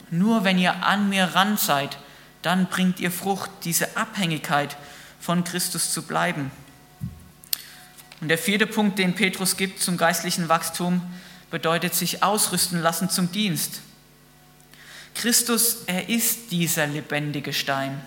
Nur 0.10 0.46
wenn 0.46 0.58
ihr 0.58 0.84
an 0.84 1.10
mir 1.10 1.26
ran 1.36 1.58
seid, 1.58 1.98
dann 2.42 2.68
bringt 2.68 3.00
ihr 3.00 3.12
Frucht, 3.12 3.50
diese 3.64 3.98
Abhängigkeit 3.98 4.78
von 5.20 5.44
Christus 5.44 5.92
zu 5.92 6.04
bleiben. 6.04 6.52
Und 8.22 8.30
der 8.30 8.38
vierte 8.38 8.68
Punkt, 8.68 9.00
den 9.00 9.16
Petrus 9.16 9.58
gibt 9.58 9.82
zum 9.82 9.98
geistlichen 9.98 10.48
Wachstum, 10.48 11.02
bedeutet 11.52 11.94
sich 11.94 12.24
ausrüsten 12.24 12.82
lassen 12.82 13.10
zum 13.10 13.32
Dienst. 13.32 13.82
Christus, 15.14 15.84
er 15.88 16.10
ist 16.10 16.52
dieser 16.52 16.88
lebendige 16.88 17.54
Stein, 17.54 18.02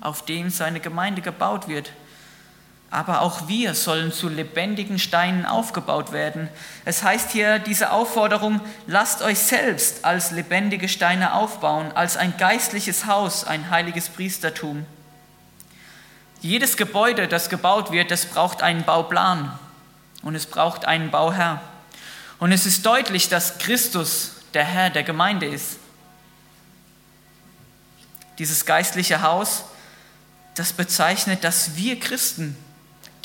auf 0.00 0.24
dem 0.24 0.50
seine 0.50 0.80
Gemeinde 0.80 1.22
gebaut 1.22 1.66
wird. 1.66 1.92
Aber 2.90 3.20
auch 3.20 3.48
wir 3.48 3.74
sollen 3.74 4.12
zu 4.12 4.28
lebendigen 4.28 4.98
Steinen 4.98 5.44
aufgebaut 5.44 6.12
werden. 6.12 6.48
Es 6.84 7.02
heißt 7.02 7.32
hier 7.32 7.58
diese 7.58 7.90
Aufforderung, 7.90 8.60
lasst 8.86 9.22
euch 9.22 9.38
selbst 9.38 10.04
als 10.04 10.30
lebendige 10.30 10.88
Steine 10.88 11.34
aufbauen, 11.34 11.90
als 11.94 12.16
ein 12.16 12.36
geistliches 12.36 13.06
Haus, 13.06 13.44
ein 13.44 13.70
heiliges 13.70 14.08
Priestertum. 14.08 14.86
Jedes 16.40 16.76
Gebäude, 16.76 17.26
das 17.26 17.48
gebaut 17.48 17.90
wird, 17.90 18.10
das 18.10 18.26
braucht 18.26 18.62
einen 18.62 18.84
Bauplan 18.84 19.58
und 20.22 20.34
es 20.34 20.46
braucht 20.46 20.84
einen 20.84 21.10
Bauherr. 21.10 21.60
Und 22.38 22.52
es 22.52 22.66
ist 22.66 22.86
deutlich, 22.86 23.28
dass 23.28 23.58
Christus 23.58 24.32
der 24.54 24.64
Herr 24.64 24.90
der 24.90 25.02
Gemeinde 25.02 25.46
ist. 25.46 25.78
Dieses 28.38 28.64
geistliche 28.64 29.22
Haus, 29.22 29.64
das 30.54 30.72
bezeichnet, 30.72 31.42
dass 31.42 31.76
wir 31.76 31.98
Christen 31.98 32.56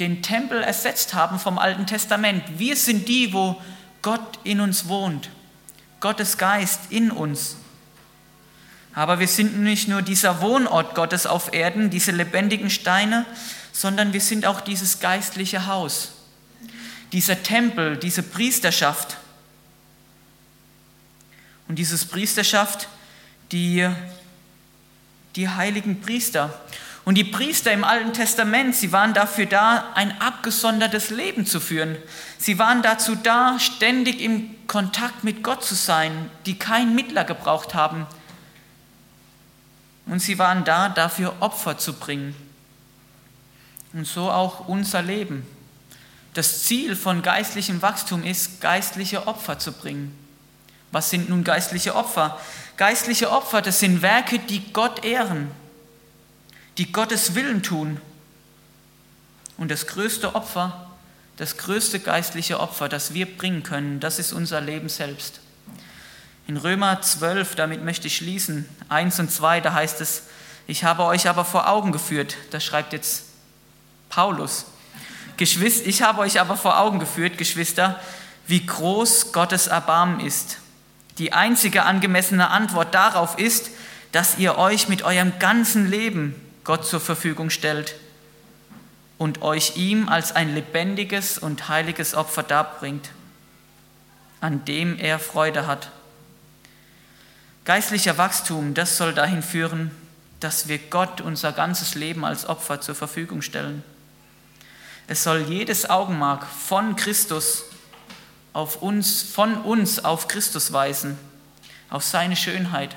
den 0.01 0.23
Tempel 0.23 0.63
ersetzt 0.63 1.13
haben 1.13 1.37
vom 1.39 1.59
Alten 1.59 1.85
Testament. 1.85 2.43
Wir 2.57 2.75
sind 2.75 3.07
die, 3.07 3.33
wo 3.33 3.61
Gott 4.01 4.39
in 4.43 4.59
uns 4.59 4.87
wohnt, 4.87 5.29
Gottes 5.99 6.39
Geist 6.39 6.79
in 6.89 7.11
uns. 7.11 7.55
Aber 8.93 9.19
wir 9.19 9.27
sind 9.27 9.59
nicht 9.59 9.87
nur 9.87 10.01
dieser 10.01 10.41
Wohnort 10.41 10.95
Gottes 10.95 11.27
auf 11.27 11.53
Erden, 11.53 11.91
diese 11.91 12.11
lebendigen 12.11 12.71
Steine, 12.71 13.27
sondern 13.71 14.11
wir 14.11 14.21
sind 14.21 14.45
auch 14.47 14.59
dieses 14.59 14.99
geistliche 14.99 15.67
Haus, 15.67 16.13
dieser 17.11 17.43
Tempel, 17.43 17.95
diese 17.95 18.23
Priesterschaft. 18.23 19.17
Und 21.67 21.75
dieses 21.75 22.05
Priesterschaft, 22.05 22.89
die, 23.51 23.87
die 25.35 25.47
heiligen 25.47 26.01
Priester. 26.01 26.59
Und 27.03 27.15
die 27.15 27.23
Priester 27.23 27.71
im 27.71 27.83
Alten 27.83 28.13
Testament, 28.13 28.75
sie 28.75 28.91
waren 28.91 29.13
dafür 29.13 29.47
da, 29.47 29.85
ein 29.95 30.21
abgesondertes 30.21 31.09
Leben 31.09 31.45
zu 31.45 31.59
führen. 31.59 31.97
Sie 32.37 32.59
waren 32.59 32.83
dazu 32.83 33.15
da, 33.15 33.57
ständig 33.59 34.21
im 34.21 34.55
Kontakt 34.67 35.23
mit 35.23 35.43
Gott 35.43 35.63
zu 35.63 35.73
sein, 35.73 36.29
die 36.45 36.59
keinen 36.59 36.93
Mittler 36.93 37.23
gebraucht 37.23 37.73
haben, 37.73 38.05
und 40.05 40.19
sie 40.19 40.37
waren 40.39 40.65
da, 40.65 40.89
dafür 40.89 41.35
Opfer 41.39 41.77
zu 41.77 41.93
bringen. 41.93 42.35
Und 43.93 44.05
so 44.05 44.29
auch 44.29 44.67
unser 44.67 45.01
Leben. 45.01 45.45
Das 46.33 46.63
Ziel 46.63 46.95
von 46.95 47.21
geistlichem 47.21 47.81
Wachstum 47.81 48.23
ist, 48.23 48.61
geistliche 48.61 49.27
Opfer 49.27 49.59
zu 49.59 49.71
bringen. 49.71 50.17
Was 50.91 51.09
sind 51.09 51.29
nun 51.29 51.43
geistliche 51.43 51.95
Opfer? 51.95 52.39
Geistliche 52.77 53.31
Opfer, 53.31 53.61
das 53.61 53.79
sind 53.79 54.01
Werke, 54.01 54.39
die 54.39 54.73
Gott 54.73 55.05
ehren, 55.05 55.51
die 56.81 56.91
Gottes 56.91 57.35
Willen 57.35 57.61
tun. 57.61 58.01
Und 59.55 59.69
das 59.69 59.85
größte 59.85 60.33
Opfer, 60.33 60.87
das 61.37 61.57
größte 61.57 61.99
geistliche 61.99 62.59
Opfer, 62.59 62.89
das 62.89 63.13
wir 63.13 63.27
bringen 63.37 63.61
können, 63.61 63.99
das 63.99 64.17
ist 64.17 64.33
unser 64.33 64.61
Leben 64.61 64.89
selbst. 64.89 65.41
In 66.47 66.57
Römer 66.57 66.99
12, 66.99 67.53
damit 67.53 67.83
möchte 67.83 68.07
ich 68.07 68.15
schließen, 68.15 68.67
1 68.89 69.19
und 69.19 69.31
2, 69.31 69.61
da 69.61 69.73
heißt 69.75 70.01
es, 70.01 70.23
ich 70.65 70.83
habe 70.83 71.03
euch 71.03 71.29
aber 71.29 71.45
vor 71.45 71.69
Augen 71.69 71.91
geführt, 71.91 72.35
das 72.49 72.65
schreibt 72.65 72.93
jetzt 72.93 73.25
Paulus. 74.09 74.65
Ich 75.37 76.01
habe 76.01 76.21
euch 76.21 76.39
aber 76.39 76.57
vor 76.57 76.79
Augen 76.79 76.97
geführt, 76.97 77.37
Geschwister, 77.37 77.99
wie 78.47 78.65
groß 78.65 79.33
Gottes 79.33 79.67
Erbarmen 79.67 80.19
ist. 80.19 80.57
Die 81.19 81.31
einzige 81.31 81.83
angemessene 81.83 82.49
Antwort 82.49 82.95
darauf 82.95 83.37
ist, 83.37 83.69
dass 84.11 84.39
ihr 84.39 84.57
euch 84.57 84.89
mit 84.89 85.03
eurem 85.03 85.37
ganzen 85.37 85.87
Leben 85.87 86.33
Gott 86.71 86.87
zur 86.87 87.01
Verfügung 87.01 87.49
stellt 87.49 87.95
und 89.17 89.41
euch 89.41 89.75
ihm 89.75 90.07
als 90.07 90.33
ein 90.33 90.55
lebendiges 90.55 91.37
und 91.37 91.67
heiliges 91.67 92.15
Opfer 92.15 92.43
darbringt, 92.43 93.09
an 94.39 94.63
dem 94.63 94.97
er 94.97 95.19
Freude 95.19 95.67
hat. 95.67 95.91
Geistlicher 97.65 98.17
Wachstum, 98.17 98.73
das 98.73 98.95
soll 98.95 99.13
dahin 99.13 99.43
führen, 99.43 99.91
dass 100.39 100.69
wir 100.69 100.77
Gott 100.77 101.19
unser 101.19 101.51
ganzes 101.51 101.95
Leben 101.95 102.23
als 102.23 102.45
Opfer 102.45 102.79
zur 102.79 102.95
Verfügung 102.95 103.41
stellen. 103.41 103.83
Es 105.07 105.25
soll 105.25 105.41
jedes 105.41 105.89
Augenmark 105.89 106.45
von 106.45 106.95
Christus 106.95 107.65
auf 108.53 108.81
uns, 108.81 109.23
von 109.23 109.57
uns 109.57 110.05
auf 110.05 110.29
Christus 110.29 110.71
weisen, 110.71 111.19
auf 111.89 112.05
seine 112.05 112.37
Schönheit, 112.37 112.95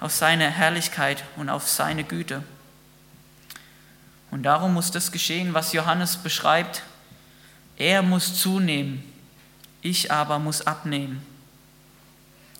auf 0.00 0.10
seine 0.10 0.50
Herrlichkeit 0.50 1.22
und 1.36 1.50
auf 1.50 1.68
seine 1.68 2.02
Güte. 2.02 2.42
Und 4.30 4.44
darum 4.44 4.74
muss 4.74 4.90
das 4.90 5.12
geschehen, 5.12 5.54
was 5.54 5.72
Johannes 5.72 6.16
beschreibt. 6.16 6.82
Er 7.76 8.02
muss 8.02 8.40
zunehmen, 8.40 9.02
ich 9.82 10.12
aber 10.12 10.38
muss 10.38 10.66
abnehmen. 10.66 11.22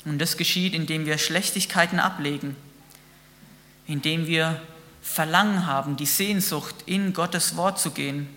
Und 0.05 0.19
das 0.19 0.37
geschieht, 0.37 0.75
indem 0.75 1.07
wir 1.07 1.19
Schlechtigkeiten 1.19 2.01
ablegen, 2.01 2.57
indem 3.87 4.27
wir 4.27 4.61
Verlangen 5.03 5.67
haben, 5.67 5.97
die 5.97 6.07
Sehnsucht, 6.07 6.75
in 6.87 7.13
Gottes 7.13 7.57
Wort 7.57 7.79
zu 7.79 7.91
gehen, 7.91 8.29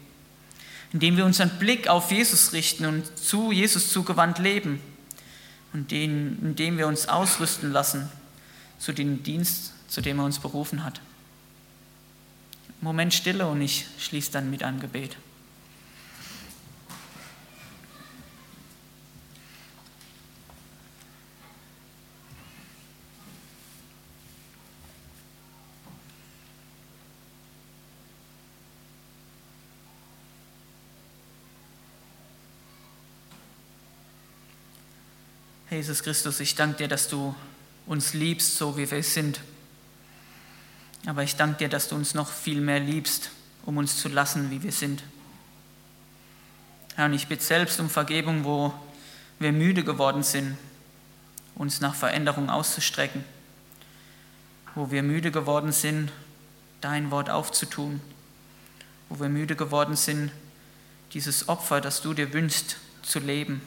indem 0.91 1.17
wir 1.17 1.25
unseren 1.25 1.49
Blick 1.57 1.87
auf 1.87 2.11
Jesus 2.11 2.53
richten 2.53 2.85
und 2.85 3.17
zu 3.17 3.51
Jesus 3.51 3.91
zugewandt 3.91 4.39
leben 4.39 4.81
und 5.73 5.91
indem 5.91 6.77
wir 6.77 6.87
uns 6.87 7.07
ausrüsten 7.07 7.71
lassen 7.71 8.09
zu 8.77 8.91
dem 8.93 9.23
Dienst, 9.23 9.73
zu 9.87 10.01
dem 10.01 10.19
er 10.19 10.25
uns 10.25 10.39
berufen 10.39 10.83
hat. 10.83 11.01
Moment 12.83 13.13
Stille 13.13 13.47
und 13.47 13.61
ich 13.61 13.85
schließe 13.97 14.29
dann 14.33 14.49
mit 14.49 14.61
einem 14.61 14.81
Gebet. 14.81 15.15
Jesus 35.69 36.03
Christus, 36.03 36.41
ich 36.41 36.55
danke 36.55 36.79
dir, 36.79 36.87
dass 36.89 37.07
du 37.07 37.33
uns 37.87 38.13
liebst, 38.13 38.57
so 38.57 38.75
wie 38.77 38.91
wir 38.91 39.01
sind. 39.03 39.39
Aber 41.05 41.23
ich 41.23 41.35
danke 41.35 41.57
dir, 41.57 41.69
dass 41.69 41.89
du 41.89 41.95
uns 41.95 42.13
noch 42.13 42.29
viel 42.29 42.61
mehr 42.61 42.79
liebst, 42.79 43.31
um 43.65 43.77
uns 43.77 43.97
zu 43.97 44.07
lassen, 44.07 44.51
wie 44.51 44.63
wir 44.63 44.71
sind. 44.71 45.03
Herr, 46.95 47.05
und 47.05 47.13
ich 47.13 47.27
bitte 47.27 47.43
selbst 47.43 47.79
um 47.79 47.89
Vergebung, 47.89 48.43
wo 48.43 48.73
wir 49.39 49.51
müde 49.51 49.83
geworden 49.83 50.23
sind, 50.23 50.57
uns 51.55 51.81
nach 51.81 51.95
Veränderung 51.95 52.49
auszustrecken, 52.49 53.23
wo 54.75 54.91
wir 54.91 55.03
müde 55.03 55.31
geworden 55.31 55.71
sind, 55.71 56.11
dein 56.81 57.11
Wort 57.11 57.29
aufzutun, 57.29 58.01
wo 59.09 59.19
wir 59.19 59.29
müde 59.29 59.55
geworden 59.55 59.95
sind, 59.95 60.31
dieses 61.13 61.49
Opfer, 61.49 61.81
das 61.81 62.01
du 62.01 62.13
dir 62.13 62.33
wünschst, 62.33 62.77
zu 63.03 63.19
leben. 63.19 63.61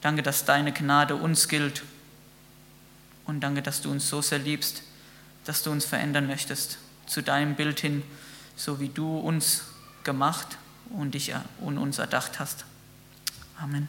Danke, 0.00 0.22
dass 0.22 0.44
deine 0.44 0.72
Gnade 0.72 1.14
uns 1.14 1.48
gilt. 1.48 1.82
Und 3.26 3.40
danke, 3.40 3.62
dass 3.62 3.80
du 3.80 3.90
uns 3.90 4.08
so 4.08 4.22
sehr 4.22 4.38
liebst, 4.38 4.82
dass 5.44 5.62
du 5.62 5.70
uns 5.70 5.84
verändern 5.84 6.26
möchtest 6.26 6.78
zu 7.06 7.22
deinem 7.22 7.54
Bild 7.54 7.80
hin, 7.80 8.02
so 8.56 8.80
wie 8.80 8.88
du 8.88 9.18
uns 9.18 9.64
gemacht 10.04 10.58
und 10.90 11.14
dich 11.14 11.32
und 11.60 11.78
uns 11.78 11.98
erdacht 11.98 12.38
hast. 12.38 12.64
Amen. 13.58 13.88